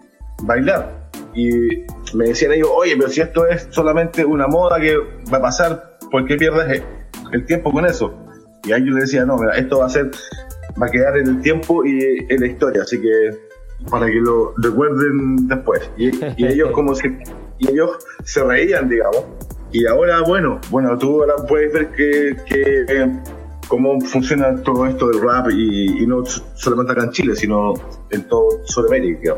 bailar. 0.44 1.10
Y 1.34 1.86
me 2.14 2.26
decían 2.26 2.52
ellos, 2.52 2.70
oye, 2.74 2.96
pero 2.98 3.10
si 3.10 3.22
esto 3.22 3.48
es 3.48 3.68
solamente 3.72 4.26
una 4.26 4.48
moda 4.48 4.80
que 4.80 4.98
va 5.32 5.38
a 5.38 5.42
pasar, 5.42 5.98
¿por 6.12 6.26
qué 6.26 6.36
pierdes 6.36 6.84
el 7.32 7.46
tiempo 7.46 7.72
con 7.72 7.86
eso? 7.86 8.14
Y 8.66 8.72
a 8.72 8.78
ellos 8.78 8.96
les 8.96 9.06
decía, 9.06 9.26
no, 9.26 9.38
mira, 9.38 9.56
esto 9.58 9.80
va 9.80 9.86
a 9.86 9.90
ser, 9.90 10.12
va 10.82 10.88
a 10.88 10.90
quedar 10.90 11.18
en 11.18 11.28
el 11.28 11.42
tiempo 11.42 11.86
y 11.86 12.26
en 12.30 12.40
la 12.40 12.48
historia, 12.48 12.84
así 12.84 13.02
que 13.02 13.32
para 13.90 14.06
que 14.06 14.16
lo 14.16 14.54
recuerden 14.58 15.48
después. 15.48 15.90
Y, 15.98 16.10
ellos 16.46 16.72
como 16.72 16.96
si, 16.96 17.08
y 17.60 17.72
ellos 17.72 17.98
se 18.24 18.44
reían, 18.44 18.90
digamos, 18.90 19.26
y 19.74 19.88
ahora, 19.88 20.22
bueno, 20.22 20.62
bueno, 20.70 20.98
tú 20.98 21.22
ahora 21.22 21.34
puedes 21.48 21.74
ver 21.74 21.92
que, 21.92 22.38
que 22.46 23.12
cómo 23.68 24.00
funciona 24.02 24.56
todo 24.62 24.86
esto 24.86 25.08
del 25.08 25.20
rap 25.20 25.50
y, 25.50 26.06
no 26.06 26.24
solamente 26.26 26.94
acá 26.94 27.06
en 27.06 27.12
Chile, 27.12 27.36
sino 27.36 27.74
en 28.12 28.28
todo 28.28 28.64
Sudamérica. 28.66 29.36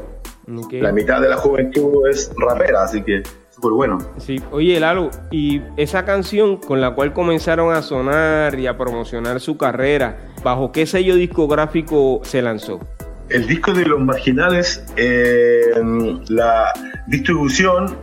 La 0.72 0.92
mitad 0.92 1.22
de 1.22 1.30
la 1.30 1.38
juventud 1.38 2.08
es 2.10 2.32
rapera, 2.38 2.84
así 2.84 3.02
que 3.02 3.24
súper 3.50 3.72
bueno. 3.72 3.98
Sí, 4.18 4.42
oye 4.52 4.78
Lalo, 4.78 5.10
y 5.32 5.62
esa 5.78 6.04
canción 6.04 6.58
con 6.58 6.82
la 6.82 6.94
cual 6.94 7.14
comenzaron 7.14 7.74
a 7.74 7.82
sonar 7.82 8.60
y 8.60 8.68
a 8.68 8.78
promocionar 8.78 9.40
su 9.40 9.56
carrera, 9.56 10.34
¿bajo 10.44 10.74
qué 10.74 10.86
sello 10.86 11.16
discográfico 11.16 12.20
se 12.24 12.42
lanzó? 12.42 12.82
El 13.30 13.48
disco 13.48 13.74
de 13.74 13.86
los 13.86 14.02
marginales, 14.02 14.86
eh, 14.98 15.72
la 16.28 16.74
distribución 17.08 17.96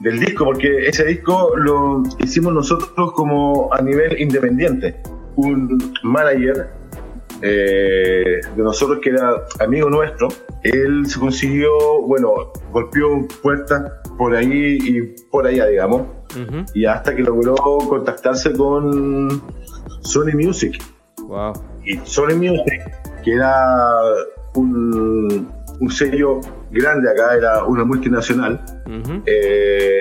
del 0.00 0.18
disco, 0.18 0.44
porque 0.44 0.86
ese 0.86 1.04
disco 1.04 1.56
lo 1.56 2.02
hicimos 2.18 2.52
nosotros 2.52 3.12
como 3.12 3.72
a 3.72 3.80
nivel 3.80 4.20
independiente. 4.20 5.00
Un 5.36 5.92
manager 6.02 6.70
eh, 7.42 8.40
de 8.54 8.62
nosotros 8.62 8.98
que 9.02 9.10
era 9.10 9.44
amigo 9.60 9.88
nuestro, 9.88 10.28
él 10.62 11.06
se 11.06 11.18
consiguió, 11.18 12.02
bueno, 12.02 12.52
golpeó 12.72 13.26
puertas 13.42 13.92
por 14.18 14.34
ahí 14.34 14.78
y 14.82 15.02
por 15.30 15.46
allá, 15.46 15.66
digamos, 15.66 16.02
y 16.74 16.84
hasta 16.84 17.14
que 17.14 17.22
logró 17.22 17.54
contactarse 17.54 18.52
con 18.52 19.42
Sony 20.02 20.34
Music. 20.34 20.82
Wow. 21.26 21.52
Y 21.84 21.96
Sony 22.04 22.36
Music, 22.36 22.82
que 23.24 23.34
era 23.34 23.64
un, 24.54 25.48
un 25.80 25.90
sello 25.90 26.40
grande 26.70 27.10
acá, 27.10 27.34
era 27.36 27.64
una 27.64 27.84
multinacional, 27.84 28.60
eh, 29.26 30.00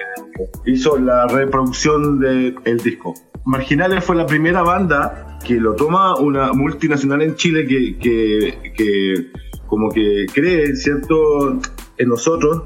hizo 0.66 0.98
la 0.98 1.28
reproducción 1.28 2.20
del 2.20 2.78
disco. 2.84 3.14
Marginales 3.46 4.04
fue 4.04 4.16
la 4.16 4.26
primera 4.26 4.62
banda 4.62 5.40
que 5.46 5.56
lo 5.56 5.76
toma 5.76 6.16
una 6.18 6.54
multinacional 6.54 7.22
en 7.22 7.36
Chile 7.36 7.66
que, 7.66 7.98
que, 7.98 8.72
que 8.76 9.32
como 9.68 9.90
que 9.90 10.26
cree, 10.34 10.76
¿cierto?, 10.76 11.60
en 11.98 12.08
nosotros 12.08 12.64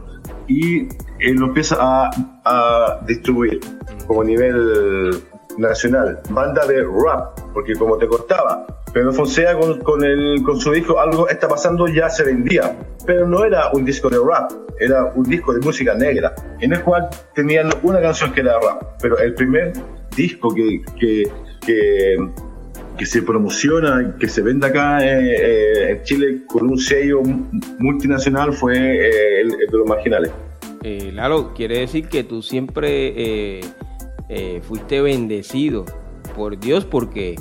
y 0.47 0.87
lo 1.33 1.47
empieza 1.47 1.77
a, 1.79 2.09
a 2.45 2.99
distribuir 3.07 3.59
como 4.07 4.21
a 4.21 4.25
nivel 4.25 5.23
nacional. 5.57 6.19
Banda 6.29 6.65
de 6.65 6.83
rap, 6.83 7.39
porque 7.53 7.73
como 7.73 7.97
te 7.97 8.07
cortaba, 8.07 8.65
Pedro 8.93 9.11
Fonseca 9.11 9.57
con, 9.57 9.79
con, 9.79 10.03
el, 10.03 10.43
con 10.43 10.59
su 10.59 10.71
disco 10.71 10.99
Algo 10.99 11.27
está 11.27 11.47
pasando 11.47 11.87
ya 11.87 12.09
se 12.09 12.23
vendía, 12.23 12.77
pero 13.05 13.27
no 13.27 13.43
era 13.43 13.71
un 13.73 13.83
disco 13.83 14.07
de 14.09 14.17
rap, 14.17 14.51
era 14.79 15.11
un 15.15 15.23
disco 15.23 15.51
de 15.53 15.59
música 15.61 15.95
negra, 15.95 16.33
en 16.61 16.73
el 16.73 16.81
cual 16.83 17.09
tenían 17.33 17.71
una 17.81 17.99
canción 17.99 18.31
que 18.31 18.41
era 18.41 18.59
rap, 18.59 18.83
pero 19.01 19.17
el 19.17 19.33
primer 19.33 19.73
disco 20.15 20.53
que, 20.53 20.81
que, 20.99 21.23
que, 21.65 22.17
que 22.97 23.05
se 23.05 23.23
promociona, 23.23 24.15
que 24.19 24.27
se 24.27 24.43
vende 24.43 24.67
acá 24.67 25.03
eh, 25.03 25.35
eh, 25.37 25.91
en 25.91 26.03
Chile 26.03 26.41
con 26.47 26.69
un 26.69 26.77
sello 26.77 27.21
multinacional 27.79 28.53
fue 28.53 28.75
eh, 28.77 29.41
el, 29.41 29.53
el, 29.53 29.71
de 29.71 29.77
los 29.77 29.87
marginales. 29.87 30.31
Eh, 30.83 31.11
Lalo, 31.11 31.53
quiere 31.55 31.79
decir 31.79 32.07
que 32.09 32.23
tú 32.23 32.43
siempre 32.43 33.61
fuiste 34.67 35.01
bendecido 35.01 35.85
por 36.35 36.59
Dios 36.59 36.85
porque 36.85 37.35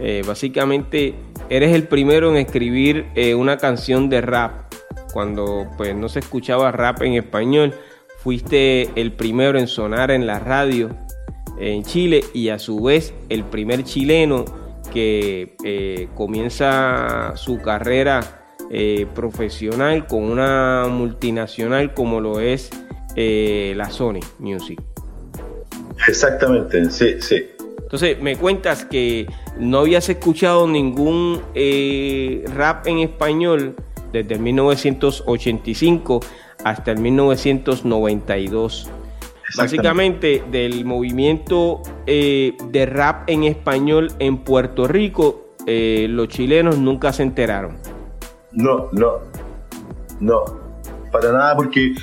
eh, 0.00 0.22
básicamente 0.26 1.14
eres 1.48 1.74
el 1.74 1.84
primero 1.84 2.30
en 2.30 2.36
escribir 2.36 3.06
eh, 3.14 3.34
una 3.34 3.56
canción 3.58 4.08
de 4.08 4.20
rap. 4.20 4.72
Cuando 5.12 5.68
pues 5.76 5.94
no 5.94 6.08
se 6.08 6.18
escuchaba 6.18 6.72
rap 6.72 7.02
en 7.02 7.14
español, 7.14 7.74
fuiste 8.18 8.90
el 8.96 9.12
primero 9.12 9.58
en 9.58 9.68
sonar 9.68 10.10
en 10.10 10.26
la 10.26 10.40
radio 10.40 10.90
en 11.58 11.84
Chile 11.84 12.24
y 12.32 12.48
a 12.48 12.58
su 12.58 12.82
vez 12.82 13.14
el 13.28 13.44
primer 13.44 13.84
chileno 13.84 14.44
que 14.92 15.56
eh, 15.64 16.08
comienza 16.14 17.32
su 17.36 17.60
carrera 17.60 18.40
profesional 19.14 20.06
con 20.08 20.24
una 20.24 20.86
multinacional 20.90 21.94
como 21.94 22.20
lo 22.20 22.40
es 22.40 22.70
la 23.14 23.88
Sony 23.90 24.20
Music. 24.40 24.80
Exactamente, 26.08 26.90
sí, 26.90 27.20
sí. 27.20 27.53
Entonces, 27.94 28.20
me 28.20 28.34
cuentas 28.34 28.84
que 28.84 29.28
no 29.56 29.78
habías 29.78 30.08
escuchado 30.08 30.66
ningún 30.66 31.40
eh, 31.54 32.44
rap 32.52 32.88
en 32.88 32.98
español 32.98 33.76
desde 34.10 34.36
1985 34.36 36.18
hasta 36.64 36.90
el 36.90 36.98
1992. 36.98 38.90
Básicamente 39.56 40.42
del 40.50 40.84
movimiento 40.84 41.82
eh, 42.04 42.56
de 42.68 42.84
rap 42.84 43.30
en 43.30 43.44
español 43.44 44.10
en 44.18 44.38
Puerto 44.38 44.88
Rico, 44.88 45.54
eh, 45.64 46.08
los 46.10 46.26
chilenos 46.26 46.78
nunca 46.78 47.12
se 47.12 47.22
enteraron. 47.22 47.76
No, 48.50 48.88
no, 48.90 49.20
no, 50.18 50.42
para 51.12 51.30
nada 51.30 51.54
porque, 51.54 51.94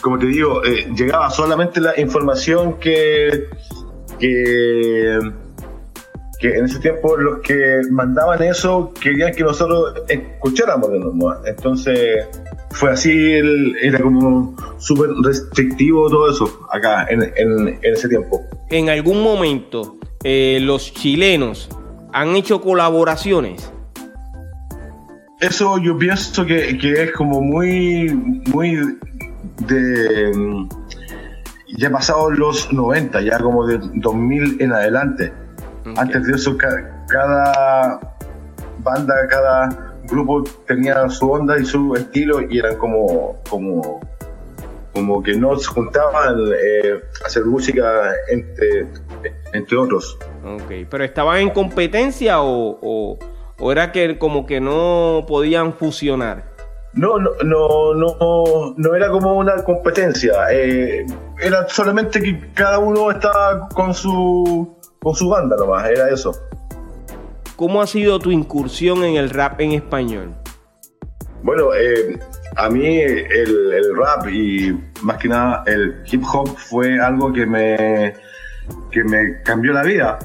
como 0.00 0.16
te 0.16 0.26
digo, 0.26 0.62
llegaba 0.94 1.28
solamente 1.30 1.80
la 1.80 1.98
información 1.98 2.74
que 2.74 3.48
que, 4.18 5.18
que 6.40 6.56
en 6.56 6.64
ese 6.64 6.78
tiempo 6.80 7.16
los 7.16 7.40
que 7.40 7.80
mandaban 7.90 8.42
eso 8.42 8.92
querían 9.00 9.32
que 9.34 9.42
nosotros 9.42 9.94
escucháramos 10.08 10.92
de 10.92 10.98
nuevo. 10.98 11.34
Entonces 11.44 12.26
fue 12.70 12.90
así, 12.90 13.40
era 13.82 14.00
como 14.00 14.54
súper 14.78 15.10
restrictivo 15.24 16.08
todo 16.08 16.30
eso 16.30 16.66
acá 16.72 17.06
en, 17.08 17.22
en, 17.36 17.78
ese 17.82 18.08
tiempo. 18.08 18.42
En 18.70 18.90
algún 18.90 19.22
momento 19.22 19.96
eh, 20.24 20.58
los 20.62 20.92
chilenos 20.92 21.68
han 22.12 22.36
hecho 22.36 22.60
colaboraciones. 22.60 23.72
Eso 25.40 25.78
yo 25.78 25.96
pienso 25.96 26.44
que, 26.44 26.76
que 26.78 27.04
es 27.04 27.12
como 27.12 27.40
muy, 27.40 28.08
muy 28.52 28.98
de 29.66 30.32
ya 31.76 31.90
pasado 31.90 32.30
los 32.30 32.72
90, 32.72 33.20
ya 33.22 33.38
como 33.38 33.66
de 33.66 33.78
2000 33.94 34.60
en 34.60 34.72
adelante. 34.72 35.32
Antes 35.96 36.26
de 36.26 36.32
eso, 36.34 36.56
cada, 37.08 38.00
banda, 38.78 39.14
cada 39.28 39.94
grupo 40.04 40.44
tenía 40.66 41.08
su 41.08 41.30
onda 41.30 41.58
y 41.58 41.64
su 41.64 41.94
estilo 41.94 42.40
y 42.42 42.58
eran 42.58 42.76
como, 42.76 43.36
como, 43.48 44.00
como 44.92 45.22
que 45.22 45.34
no 45.34 45.56
se 45.56 45.66
juntaban 45.66 46.36
eh, 46.52 47.00
a 47.22 47.26
hacer 47.26 47.44
música 47.44 48.12
entre, 48.28 48.86
entre 49.52 49.76
otros. 49.76 50.18
Ok, 50.44 50.86
pero 50.90 51.04
estaban 51.04 51.38
en 51.38 51.50
competencia 51.50 52.42
o, 52.42 53.18
o 53.60 53.72
era 53.72 53.92
que 53.92 54.18
como 54.18 54.46
que 54.46 54.60
no 54.60 55.24
podían 55.26 55.72
fusionar? 55.74 56.44
No, 56.94 57.18
no, 57.18 57.30
no, 57.44 57.94
no, 57.94 58.74
no 58.76 58.94
era 58.94 59.10
como 59.10 59.36
una 59.36 59.62
competencia. 59.64 60.32
Eh, 60.50 61.04
era 61.40 61.68
solamente 61.68 62.20
que 62.20 62.50
cada 62.54 62.78
uno 62.78 63.10
estaba 63.10 63.68
con 63.68 63.94
su, 63.94 64.76
con 65.00 65.14
su 65.14 65.28
banda 65.28 65.56
nomás, 65.56 65.88
era 65.88 66.10
eso. 66.10 66.34
¿Cómo 67.56 67.82
ha 67.82 67.86
sido 67.86 68.18
tu 68.18 68.30
incursión 68.30 69.04
en 69.04 69.16
el 69.16 69.30
rap 69.30 69.60
en 69.60 69.72
español? 69.72 70.34
Bueno, 71.42 71.74
eh, 71.74 72.18
a 72.56 72.68
mí 72.68 72.98
el, 73.00 73.72
el, 73.72 73.96
rap 73.96 74.28
y 74.28 74.76
más 75.02 75.18
que 75.18 75.28
nada 75.28 75.62
el 75.66 76.02
hip 76.10 76.22
hop 76.32 76.48
fue 76.56 77.00
algo 77.00 77.32
que 77.32 77.46
me, 77.46 78.14
que 78.90 79.04
me 79.04 79.42
cambió 79.42 79.72
la 79.72 79.82
vida, 79.82 80.18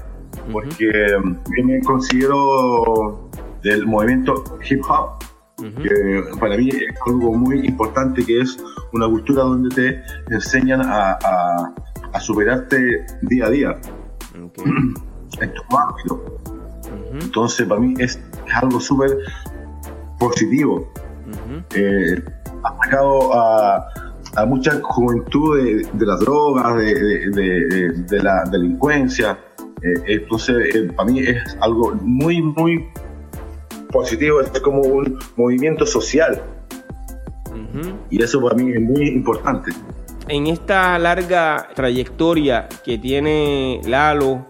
porque 0.52 0.92
yo 1.12 1.66
me 1.66 1.80
considero 1.82 3.30
del 3.62 3.86
movimiento 3.86 4.60
hip 4.68 4.82
hop 4.90 5.24
que 5.72 6.24
para 6.40 6.58
mí 6.58 6.70
es 6.70 6.96
algo 7.08 7.34
muy 7.34 7.66
importante 7.66 8.26
que 8.26 8.42
es 8.42 8.58
una 8.92 9.08
cultura 9.08 9.44
donde 9.44 9.70
te 9.76 10.04
enseñan 10.34 10.82
a, 10.82 11.18
a, 12.14 12.20
superarte 12.20 13.06
día 13.24 13.46
a 13.46 13.50
día 13.50 13.82
en 14.36 15.54
tu 15.54 15.78
ámbito. 15.78 16.40
Entonces 17.14 17.68
para 17.68 17.82
mí 17.82 17.94
es, 17.98 18.20
algo 18.62 18.80
súper 18.80 19.18
positivo. 20.20 20.92
Eh, 21.74 22.24
ha 22.64 22.84
sacado 22.84 23.34
a, 23.34 23.88
a, 24.36 24.46
mucha 24.46 24.80
juventud 24.82 25.58
de, 25.94 26.06
las 26.06 26.20
drogas, 26.20 26.78
de, 26.78 27.94
de, 28.08 28.24
la 28.24 28.44
delincuencia. 28.52 29.40
Eh, 29.82 30.04
entonces, 30.08 30.76
eh, 30.76 30.92
para 30.96 31.10
mí 31.10 31.20
es 31.20 31.58
algo 31.62 31.94
muy, 32.02 32.42
muy 32.42 32.88
positivo, 33.94 34.42
es 34.42 34.50
como 34.60 34.82
un 34.82 35.18
movimiento 35.38 35.86
social. 35.86 36.42
Y 38.10 38.22
eso 38.22 38.42
para 38.42 38.56
mí 38.56 38.72
es 38.72 38.82
muy 38.82 39.08
importante. 39.08 39.72
En 40.28 40.48
esta 40.48 40.98
larga 41.00 41.70
trayectoria 41.74 42.68
que 42.84 42.98
tiene 42.98 43.82
Lalo 43.86 44.46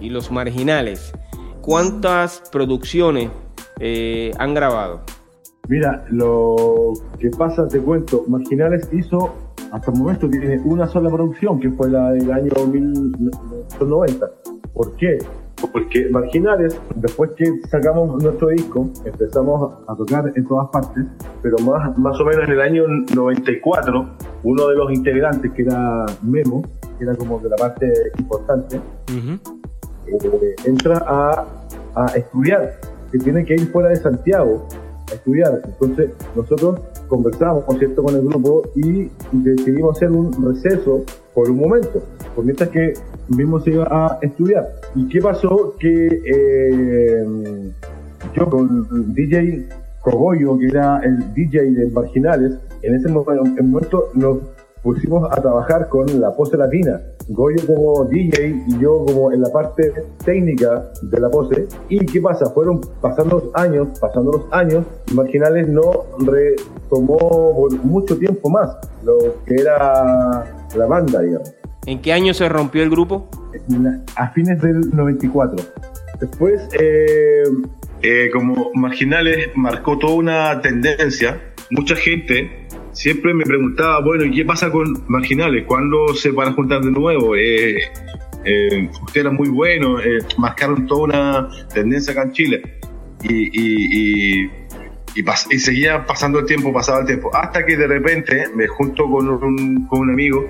y 0.00 0.08
los 0.08 0.30
marginales, 0.30 1.12
¿cuántas 1.60 2.42
producciones 2.50 3.30
eh, 3.78 4.32
han 4.38 4.54
grabado? 4.54 5.02
Mira, 5.68 6.04
lo 6.10 6.94
que 7.18 7.30
pasa, 7.30 7.68
te 7.68 7.78
cuento, 7.78 8.24
Marginales 8.26 8.88
hizo, 8.92 9.34
hasta 9.70 9.92
el 9.92 9.98
momento 9.98 10.28
tiene 10.28 10.58
una 10.64 10.88
sola 10.88 11.08
producción, 11.10 11.60
que 11.60 11.70
fue 11.70 11.90
la 11.90 12.10
del 12.10 12.30
año 12.32 12.66
1990. 12.66 14.30
¿Por 14.74 14.96
qué? 14.96 15.18
Porque 15.68 16.08
Marginales, 16.10 16.80
después 16.96 17.30
que 17.36 17.44
sacamos 17.68 18.22
nuestro 18.22 18.48
disco, 18.48 18.90
empezamos 19.04 19.72
a 19.86 19.94
tocar 19.94 20.30
en 20.34 20.46
todas 20.46 20.68
partes, 20.70 21.04
pero 21.42 21.58
más, 21.58 21.96
más 21.98 22.18
o 22.20 22.24
menos 22.24 22.44
en 22.44 22.52
el 22.52 22.60
año 22.60 22.84
94 23.14 24.06
uno 24.42 24.68
de 24.68 24.74
los 24.74 24.92
integrantes, 24.92 25.52
que 25.52 25.62
era 25.62 26.06
Memo, 26.22 26.62
que 26.98 27.04
era 27.04 27.14
como 27.14 27.38
de 27.40 27.48
la 27.50 27.56
parte 27.56 27.92
importante, 28.18 28.80
eh, 30.06 30.54
entra 30.64 31.04
a, 31.06 31.44
a 31.94 32.06
estudiar, 32.16 32.78
que 33.12 33.18
tiene 33.18 33.44
que 33.44 33.54
ir 33.54 33.70
fuera 33.70 33.90
de 33.90 33.96
Santiago 33.96 34.66
a 35.10 35.14
estudiar. 35.14 35.60
Entonces 35.64 36.10
nosotros 36.34 36.80
conversamos, 37.08 37.64
por 37.64 37.78
cierto, 37.78 38.02
con 38.02 38.14
el 38.14 38.22
grupo 38.22 38.62
y 38.74 39.10
decidimos 39.32 39.96
hacer 39.96 40.10
un 40.10 40.32
receso 40.54 41.04
por 41.34 41.50
un 41.50 41.58
momento, 41.58 42.02
por 42.34 42.44
mientras 42.44 42.70
que 42.70 42.94
mismo 43.30 43.60
se 43.60 43.70
iba 43.70 43.86
a 43.90 44.18
estudiar. 44.22 44.68
¿Y 44.94 45.08
qué 45.08 45.20
pasó? 45.20 45.74
Que 45.78 46.06
eh, 46.24 47.24
yo 48.34 48.50
con 48.50 49.14
DJ 49.14 49.68
Cogollo, 50.02 50.58
que 50.58 50.66
era 50.66 51.00
el 51.00 51.32
DJ 51.34 51.70
de 51.72 51.90
Marginales, 51.90 52.58
en 52.82 52.94
ese 52.94 53.08
momento 53.08 54.08
nos 54.14 54.38
pusimos 54.82 55.30
a 55.30 55.40
trabajar 55.40 55.88
con 55.88 56.20
la 56.20 56.32
pose 56.32 56.56
latina. 56.56 57.00
Goyo 57.28 57.58
como 57.66 58.04
DJ 58.06 58.64
y 58.66 58.78
yo 58.80 59.04
como 59.06 59.30
en 59.30 59.42
la 59.42 59.50
parte 59.50 59.92
técnica 60.24 60.90
de 61.02 61.20
la 61.20 61.28
pose. 61.28 61.68
¿Y 61.88 62.04
qué 62.06 62.20
pasa? 62.20 62.50
Fueron 62.50 62.80
pasando 63.00 63.38
los 63.38 63.54
años, 63.54 63.88
pasando 64.00 64.32
los 64.32 64.52
años, 64.52 64.84
Marginales 65.14 65.68
no 65.68 66.06
retomó 66.18 67.18
por 67.18 67.84
mucho 67.84 68.16
tiempo 68.18 68.48
más 68.48 68.76
lo 69.04 69.16
que 69.44 69.54
era 69.56 70.59
la 70.76 70.86
banda, 70.86 71.20
digamos. 71.20 71.54
¿En 71.86 72.00
qué 72.00 72.12
año 72.12 72.34
se 72.34 72.48
rompió 72.48 72.82
el 72.82 72.90
grupo? 72.90 73.28
A 74.16 74.30
fines 74.30 74.60
del 74.60 74.90
94. 74.90 75.56
Después, 76.20 76.68
eh, 76.78 77.44
eh, 78.02 78.30
como 78.32 78.70
Marginales 78.74 79.48
marcó 79.54 79.98
toda 79.98 80.14
una 80.14 80.60
tendencia, 80.60 81.40
mucha 81.70 81.96
gente 81.96 82.68
siempre 82.92 83.34
me 83.34 83.44
preguntaba, 83.44 84.00
bueno, 84.00 84.24
¿y 84.24 84.32
qué 84.32 84.44
pasa 84.44 84.70
con 84.70 85.04
Marginales? 85.08 85.64
¿Cuándo 85.66 86.14
se 86.14 86.30
van 86.30 86.48
a 86.48 86.52
juntar 86.52 86.82
de 86.82 86.90
nuevo? 86.90 87.36
Eh, 87.36 87.78
eh, 88.44 88.90
usted 89.02 89.20
era 89.22 89.30
muy 89.30 89.48
bueno, 89.48 90.00
eh, 90.00 90.18
marcaron 90.38 90.86
toda 90.86 91.02
una 91.02 91.48
tendencia 91.72 92.12
acá 92.12 92.22
en 92.22 92.32
Chile. 92.32 92.62
Y, 93.22 93.34
y, 93.34 94.44
y, 94.44 94.50
y, 95.14 95.58
seguía 95.58 96.04
pasando 96.06 96.40
el 96.40 96.46
tiempo, 96.46 96.72
pasaba 96.72 97.00
el 97.00 97.06
tiempo, 97.06 97.34
hasta 97.34 97.64
que 97.64 97.76
de 97.76 97.86
repente 97.86 98.44
me 98.54 98.66
junto 98.66 99.10
con 99.10 99.28
un, 99.28 99.86
con 99.86 100.00
un 100.00 100.10
amigo 100.10 100.48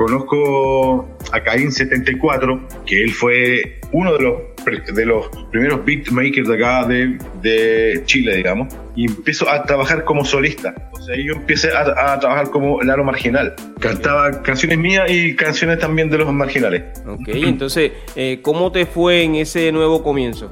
conozco 0.00 1.06
a 1.30 1.42
Caín 1.42 1.70
74, 1.70 2.58
que 2.86 3.02
él 3.02 3.12
fue 3.12 3.80
uno 3.92 4.14
de 4.14 4.22
los, 4.22 4.94
de 4.94 5.04
los 5.04 5.28
primeros 5.50 5.84
beatmakers 5.84 6.48
de 6.48 6.54
acá 6.54 6.86
de, 6.86 7.18
de 7.42 8.00
Chile, 8.06 8.36
digamos, 8.36 8.74
y 8.96 9.04
empiezo 9.04 9.46
a 9.50 9.62
trabajar 9.64 10.04
como 10.04 10.24
solista. 10.24 10.74
O 10.92 11.02
sea, 11.02 11.16
yo 11.16 11.34
empecé 11.34 11.70
a, 11.72 12.14
a 12.14 12.18
trabajar 12.18 12.48
como 12.48 12.80
Laro 12.80 13.04
Marginal. 13.04 13.54
Cantaba 13.78 14.40
canciones 14.40 14.78
mías 14.78 15.10
y 15.10 15.36
canciones 15.36 15.78
también 15.80 16.08
de 16.08 16.16
los 16.16 16.32
marginales. 16.32 16.82
Ok, 17.06 17.28
entonces, 17.34 17.92
eh, 18.16 18.38
¿cómo 18.40 18.72
te 18.72 18.86
fue 18.86 19.22
en 19.24 19.34
ese 19.34 19.70
nuevo 19.70 20.02
comienzo? 20.02 20.50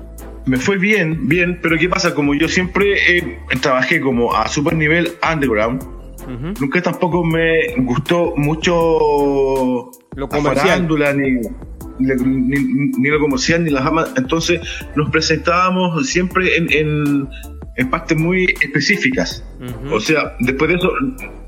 Me 0.49 0.57
fue 0.57 0.79
bien, 0.79 1.29
bien, 1.29 1.59
pero 1.63 1.77
¿qué 1.79 1.89
pasa? 1.89 2.15
Como 2.15 2.35
yo 2.35 2.49
siempre 2.49 3.19
eh, 3.19 3.39
trabajé 3.61 4.01
como 4.01 4.35
a 4.35 4.49
super 4.49 4.75
nivel 4.75 5.13
underground, 5.31 5.83
Nunca 6.61 6.83
tampoco 6.83 7.25
me 7.25 7.75
gustó 7.79 8.35
mucho 8.37 9.91
lo 10.15 10.29
comercial. 10.29 10.87
Ni, 11.17 11.41
ni, 11.99 13.09
lo 13.09 13.19
comercial 13.19 13.65
ni 13.65 13.71
las 13.71 13.87
amas. 13.87 14.13
Entonces 14.17 14.61
nos 14.95 15.11
presentábamos 15.11 16.07
siempre 16.07 16.57
en, 16.57 17.29
en, 17.77 17.91
partes 17.91 18.19
muy 18.19 18.55
específicas. 18.61 19.45
O 19.91 20.01
sea, 20.01 20.37
después 20.41 20.69
de 20.69 20.77
eso 20.77 20.91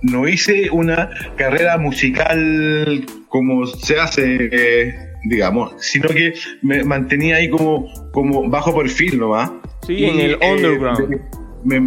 no 0.03 0.27
hice 0.27 0.71
una 0.71 1.11
carrera 1.37 1.77
musical 1.77 3.05
como 3.29 3.67
se 3.67 4.01
hace, 4.01 4.49
eh, 4.51 5.10
digamos, 5.25 5.75
sino 5.79 6.09
que 6.09 6.35
me 6.63 6.85
mantenía 6.85 7.37
ahí 7.37 7.49
como, 7.51 7.93
como 8.13 8.49
bajo 8.49 8.77
perfil 8.77 9.19
nomás. 9.19 9.51
Sí, 9.87 10.05
en 10.05 10.21
el 10.21 10.33
eh, 10.33 10.53
underground 10.53 11.41
me, 11.65 11.81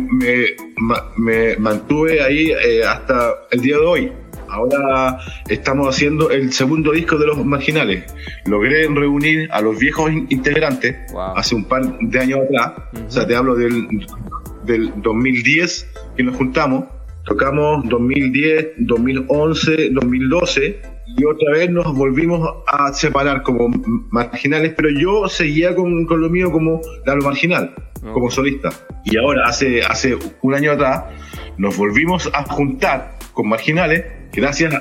me, 1.18 1.56
mantuve 1.58 2.22
ahí 2.22 2.52
eh, 2.52 2.84
hasta 2.84 3.34
el 3.52 3.62
día 3.62 3.78
de 3.78 3.86
hoy. 3.86 4.12
Ahora 4.48 5.18
estamos 5.50 5.88
haciendo 5.88 6.30
el 6.30 6.54
segundo 6.54 6.92
disco 6.92 7.18
de 7.18 7.26
Los 7.26 7.44
Marginales. 7.44 8.04
Logré 8.46 8.88
reunir 8.88 9.50
a 9.52 9.62
los 9.62 9.80
viejos 9.80 10.12
integrantes 10.30 10.96
hace 11.36 11.56
un 11.56 11.66
par 11.66 11.98
de 12.00 12.20
años 12.20 12.42
atrás. 12.42 12.74
O 13.08 13.12
sea, 13.12 13.26
te 13.26 13.36
hablo 13.36 13.56
del, 13.56 14.06
del 14.64 14.94
2010 15.02 15.90
que 16.16 16.24
nos 16.24 16.36
juntamos. 16.36 16.86
Tocamos 17.26 17.88
2010, 17.90 18.74
2011, 18.78 19.90
2012 19.90 20.93
y 21.16 21.26
otra 21.26 21.52
vez 21.52 21.70
nos 21.70 21.94
volvimos 21.96 22.48
a 22.68 22.92
separar 22.94 23.44
como 23.44 23.70
marginales, 24.10 24.74
pero 24.76 24.90
yo 24.90 25.28
seguía 25.30 25.76
con, 25.76 26.06
con 26.06 26.22
lo 26.22 26.30
mío 26.30 26.52
como 26.52 26.82
lo 27.06 27.22
marginal 27.22 27.74
como 28.12 28.30
solista. 28.30 28.70
Y 29.06 29.18
ahora, 29.18 29.48
hace, 29.48 29.82
hace 29.82 30.18
un 30.42 30.54
año 30.54 30.72
atrás, 30.72 31.06
nos 31.58 31.78
volvimos 31.78 32.30
a 32.34 32.44
juntar 32.44 33.18
con 33.34 33.48
Marginales, 33.48 34.06
gracias 34.34 34.74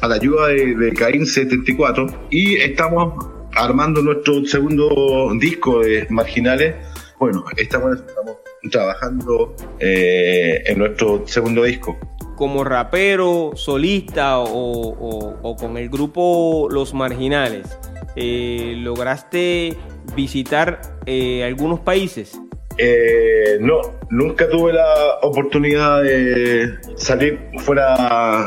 a 0.00 0.08
la 0.08 0.14
ayuda 0.14 0.48
de, 0.48 0.74
de 0.74 0.92
Caín 0.92 1.26
74, 1.26 2.06
y 2.30 2.56
estamos 2.56 3.26
armando 3.54 4.02
nuestro 4.02 4.44
segundo 4.44 5.32
disco 5.38 5.80
de 5.80 6.06
Marginales. 6.10 6.76
Bueno, 7.18 7.44
estamos, 7.56 7.98
estamos 7.98 8.36
trabajando 8.70 9.56
eh, 9.80 10.62
en 10.66 10.78
nuestro 10.78 11.26
segundo 11.26 11.64
disco. 11.64 11.98
Como 12.38 12.62
rapero, 12.62 13.50
solista 13.56 14.38
o, 14.38 15.56
con 15.58 15.76
el 15.76 15.88
grupo 15.88 16.68
Los 16.70 16.94
Marginales, 16.94 17.76
eh, 18.14 18.74
¿lograste 18.78 19.76
visitar 20.14 20.80
eh, 21.04 21.42
algunos 21.42 21.80
países? 21.80 22.40
Eh, 22.76 23.58
no, 23.60 23.80
nunca 24.10 24.48
tuve 24.48 24.72
la 24.72 25.18
oportunidad 25.22 26.00
de 26.04 26.76
salir 26.94 27.40
fuera 27.58 28.46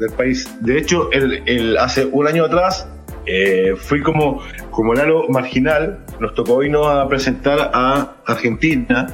del 0.00 0.10
país. 0.14 0.52
De 0.60 0.76
hecho, 0.76 1.08
el, 1.12 1.76
hace 1.78 2.06
un 2.06 2.26
año 2.26 2.46
atrás 2.46 2.88
eh, 3.24 3.74
fui 3.76 4.02
como, 4.02 4.42
como 4.72 4.94
Lalo 4.94 5.28
marginal. 5.28 6.04
Nos 6.18 6.34
tocó 6.34 6.60
irnos 6.64 6.88
a 6.88 7.06
presentar 7.06 7.70
a 7.72 8.16
Argentina 8.26 9.06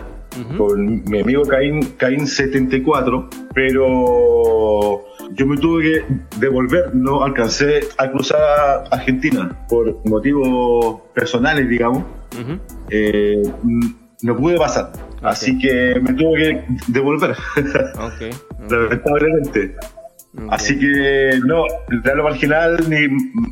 con 0.57 1.05
mi 1.05 1.21
amigo 1.21 1.43
Caín, 1.45 1.83
Caín 1.97 2.27
74, 2.27 3.29
pero 3.55 5.05
yo 5.33 5.47
me 5.47 5.57
tuve 5.57 5.83
que 5.83 6.05
devolver, 6.39 6.95
no 6.95 7.23
alcancé 7.23 7.81
a 7.99 8.11
cruzar 8.11 8.41
a 8.41 8.83
Argentina 8.91 9.67
por 9.69 10.07
motivos 10.07 11.03
personales, 11.15 11.69
digamos 11.69 12.05
no 14.25 14.37
pude 14.37 14.57
pasar. 14.57 14.91
Así 15.23 15.59
que 15.59 16.01
me 16.01 16.15
tuve 16.15 16.39
que 16.39 16.65
devolver. 16.89 17.37
Okay. 18.15 18.31
Lamentablemente. 18.69 19.77
Así 20.51 20.79
que 20.79 21.39
no, 21.45 21.65
lo 21.89 22.25
Marginal 22.25 22.89
ni 22.89 23.07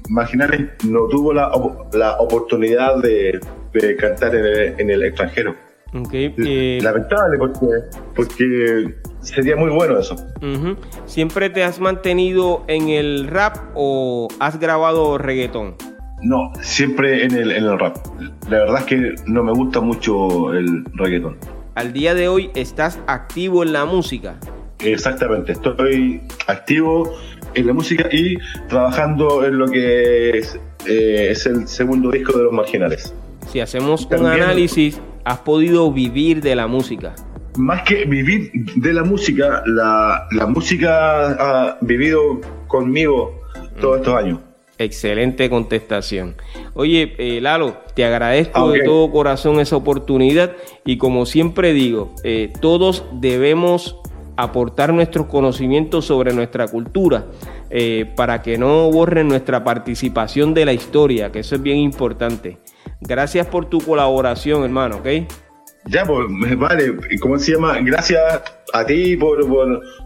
Marginales 0.08 0.70
no 0.84 1.06
tuvo 1.08 1.32
la, 1.32 1.52
la 1.92 2.16
oportunidad 2.18 2.96
de, 3.02 3.38
de 3.72 3.96
cantar 3.96 4.34
en 4.34 4.44
el, 4.44 4.80
en 4.80 4.90
el 4.90 5.02
extranjero. 5.04 5.54
Okay, 5.94 6.34
eh, 6.38 6.78
Lamentable 6.82 7.36
porque, 7.36 7.66
porque 8.14 8.94
sería 9.20 9.56
muy 9.56 9.70
bueno 9.70 9.98
eso. 9.98 10.16
¿Siempre 11.04 11.50
te 11.50 11.64
has 11.64 11.80
mantenido 11.80 12.64
en 12.66 12.88
el 12.88 13.28
rap 13.28 13.56
o 13.74 14.28
has 14.40 14.58
grabado 14.58 15.18
reggaetón? 15.18 15.74
No, 16.22 16.52
siempre 16.60 17.24
en 17.24 17.34
el, 17.34 17.50
en 17.52 17.64
el 17.64 17.78
rap. 17.78 17.96
La 18.48 18.60
verdad 18.60 18.78
es 18.78 18.84
que 18.84 19.14
no 19.26 19.42
me 19.42 19.52
gusta 19.52 19.80
mucho 19.80 20.52
el 20.54 20.84
reggaeton. 20.94 21.36
Al 21.74 21.92
día 21.92 22.14
de 22.14 22.28
hoy 22.28 22.50
estás 22.54 22.98
activo 23.06 23.62
en 23.62 23.72
la 23.72 23.84
música. 23.84 24.36
Exactamente, 24.78 25.52
estoy 25.52 26.22
activo 26.46 27.12
en 27.54 27.66
la 27.66 27.72
música 27.72 28.08
y 28.10 28.36
trabajando 28.68 29.44
en 29.44 29.58
lo 29.58 29.66
que 29.66 30.38
es, 30.38 30.58
eh, 30.86 31.28
es 31.30 31.46
el 31.46 31.68
segundo 31.68 32.10
disco 32.10 32.36
de 32.36 32.44
Los 32.44 32.52
Marginales. 32.52 33.14
Si 33.48 33.60
hacemos 33.60 34.06
un 34.06 34.26
análisis, 34.26 35.00
has 35.24 35.38
podido 35.38 35.92
vivir 35.92 36.40
de 36.40 36.54
la 36.56 36.66
música. 36.66 37.14
Más 37.56 37.82
que 37.82 38.04
vivir 38.06 38.50
de 38.76 38.92
la 38.94 39.04
música, 39.04 39.62
la, 39.66 40.26
la 40.30 40.46
música 40.46 41.32
ha 41.32 41.78
vivido 41.82 42.40
conmigo 42.66 43.42
todos 43.80 43.98
estos 43.98 44.14
años. 44.14 44.38
Excelente 44.78 45.48
contestación. 45.50 46.34
Oye, 46.74 47.14
eh, 47.18 47.40
Lalo, 47.40 47.76
te 47.94 48.04
agradezco 48.04 48.70
de 48.70 48.80
todo 48.84 49.10
corazón 49.10 49.60
esa 49.60 49.76
oportunidad 49.76 50.56
y 50.84 50.96
como 50.96 51.26
siempre 51.26 51.72
digo, 51.72 52.14
eh, 52.24 52.52
todos 52.60 53.04
debemos 53.12 53.96
aportar 54.36 54.92
nuestros 54.92 55.26
conocimientos 55.26 56.06
sobre 56.06 56.32
nuestra 56.32 56.66
cultura 56.66 57.26
eh, 57.70 58.10
para 58.16 58.42
que 58.42 58.58
no 58.58 58.90
borren 58.90 59.28
nuestra 59.28 59.62
participación 59.62 60.54
de 60.54 60.64
la 60.64 60.72
historia, 60.72 61.30
que 61.30 61.40
eso 61.40 61.54
es 61.54 61.62
bien 61.62 61.78
importante. 61.78 62.58
Gracias 63.04 63.46
por 63.46 63.66
tu 63.66 63.80
colaboración, 63.80 64.62
hermano, 64.62 64.96
¿ok? 64.96 65.08
Ya, 65.86 66.04
pues, 66.04 66.28
vale, 66.56 66.94
¿cómo 67.20 67.38
se 67.38 67.52
llama? 67.52 67.78
Gracias 67.80 68.20
a 68.72 68.86
ti 68.86 69.16
por, 69.16 69.44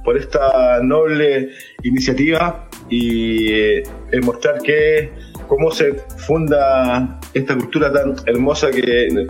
por, 0.02 0.16
esta 0.16 0.80
noble 0.82 1.50
iniciativa 1.82 2.66
y 2.88 3.52
eh, 3.52 3.82
mostrar 4.22 4.62
que 4.62 5.12
cómo 5.46 5.70
se 5.70 5.92
funda 6.16 7.20
esta 7.34 7.54
cultura 7.54 7.92
tan 7.92 8.16
hermosa 8.24 8.70
que, 8.70 9.26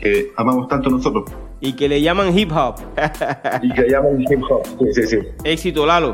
que 0.00 0.32
amamos 0.36 0.68
tanto 0.68 0.88
nosotros. 0.88 1.30
Y 1.60 1.74
que 1.74 1.88
le 1.88 2.00
llaman 2.00 2.36
hip 2.36 2.50
hop. 2.52 2.76
y 3.62 3.72
que 3.72 3.82
le 3.82 3.90
llaman 3.90 4.22
hip 4.22 4.42
hop. 4.48 4.64
Sí, 4.78 5.02
sí, 5.02 5.06
sí. 5.06 5.18
Éxito, 5.44 5.84
Lalo. 5.84 6.12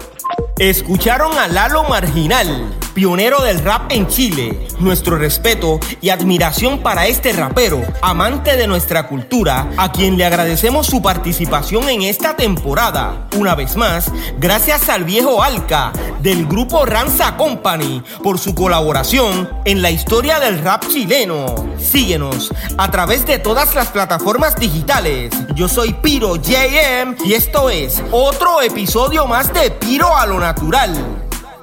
Escucharon 0.58 1.36
a 1.36 1.48
Lalo 1.48 1.82
Marginal, 1.82 2.72
pionero 2.94 3.42
del 3.42 3.58
rap 3.58 3.90
en 3.90 4.06
Chile. 4.06 4.68
Nuestro 4.78 5.18
respeto 5.18 5.80
y 6.00 6.10
admiración 6.10 6.78
para 6.78 7.08
este 7.08 7.32
rapero, 7.32 7.82
amante 8.02 8.56
de 8.56 8.68
nuestra 8.68 9.08
cultura, 9.08 9.68
a 9.76 9.90
quien 9.90 10.16
le 10.16 10.24
agradecemos 10.24 10.86
su 10.86 11.02
participación 11.02 11.88
en 11.88 12.02
esta 12.02 12.36
temporada. 12.36 13.26
Una 13.36 13.56
vez 13.56 13.74
más, 13.74 14.12
gracias 14.38 14.88
al 14.88 15.02
viejo 15.02 15.42
Alca 15.42 15.92
del 16.20 16.46
grupo 16.46 16.86
Ranza 16.86 17.36
Company 17.36 18.02
por 18.22 18.38
su 18.38 18.54
colaboración 18.54 19.50
en 19.64 19.82
la 19.82 19.90
historia 19.90 20.38
del 20.38 20.60
rap 20.60 20.86
chileno. 20.86 21.52
Síguenos 21.78 22.50
a 22.78 22.90
través 22.90 23.26
de 23.26 23.38
todas 23.38 23.74
las 23.74 23.88
plataformas 23.88 24.56
digitales. 24.56 25.34
Yo 25.54 25.68
soy 25.68 25.92
Piro 25.94 26.36
JM 26.36 27.16
y 27.24 27.34
esto 27.34 27.68
es 27.70 28.02
otro 28.10 28.62
episodio 28.62 29.26
más 29.26 29.52
de 29.52 29.70
Piro 29.72 30.16
a 30.16 30.24
lo 30.26 30.43
natural. 30.44 30.92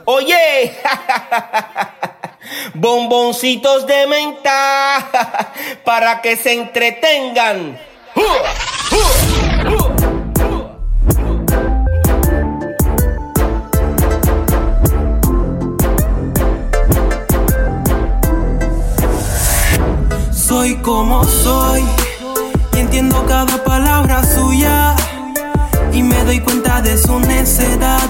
Oye, 0.06 0.76
bomboncitos 2.74 3.86
de 3.86 4.08
menta 4.08 5.08
para 5.86 6.20
que 6.20 6.36
se 6.36 6.54
entretengan. 6.54 7.78
Soy 20.34 20.76
como 20.78 21.24
soy 21.24 21.84
y 22.74 22.80
entiendo 22.80 23.24
cada 23.28 23.64
palabra 23.64 24.24
suya 24.24 24.96
y 25.94 26.02
me 26.02 26.24
doy 26.24 26.40
cuenta 26.40 26.82
de 26.82 26.98
su 26.98 27.20
necedad 27.20 28.10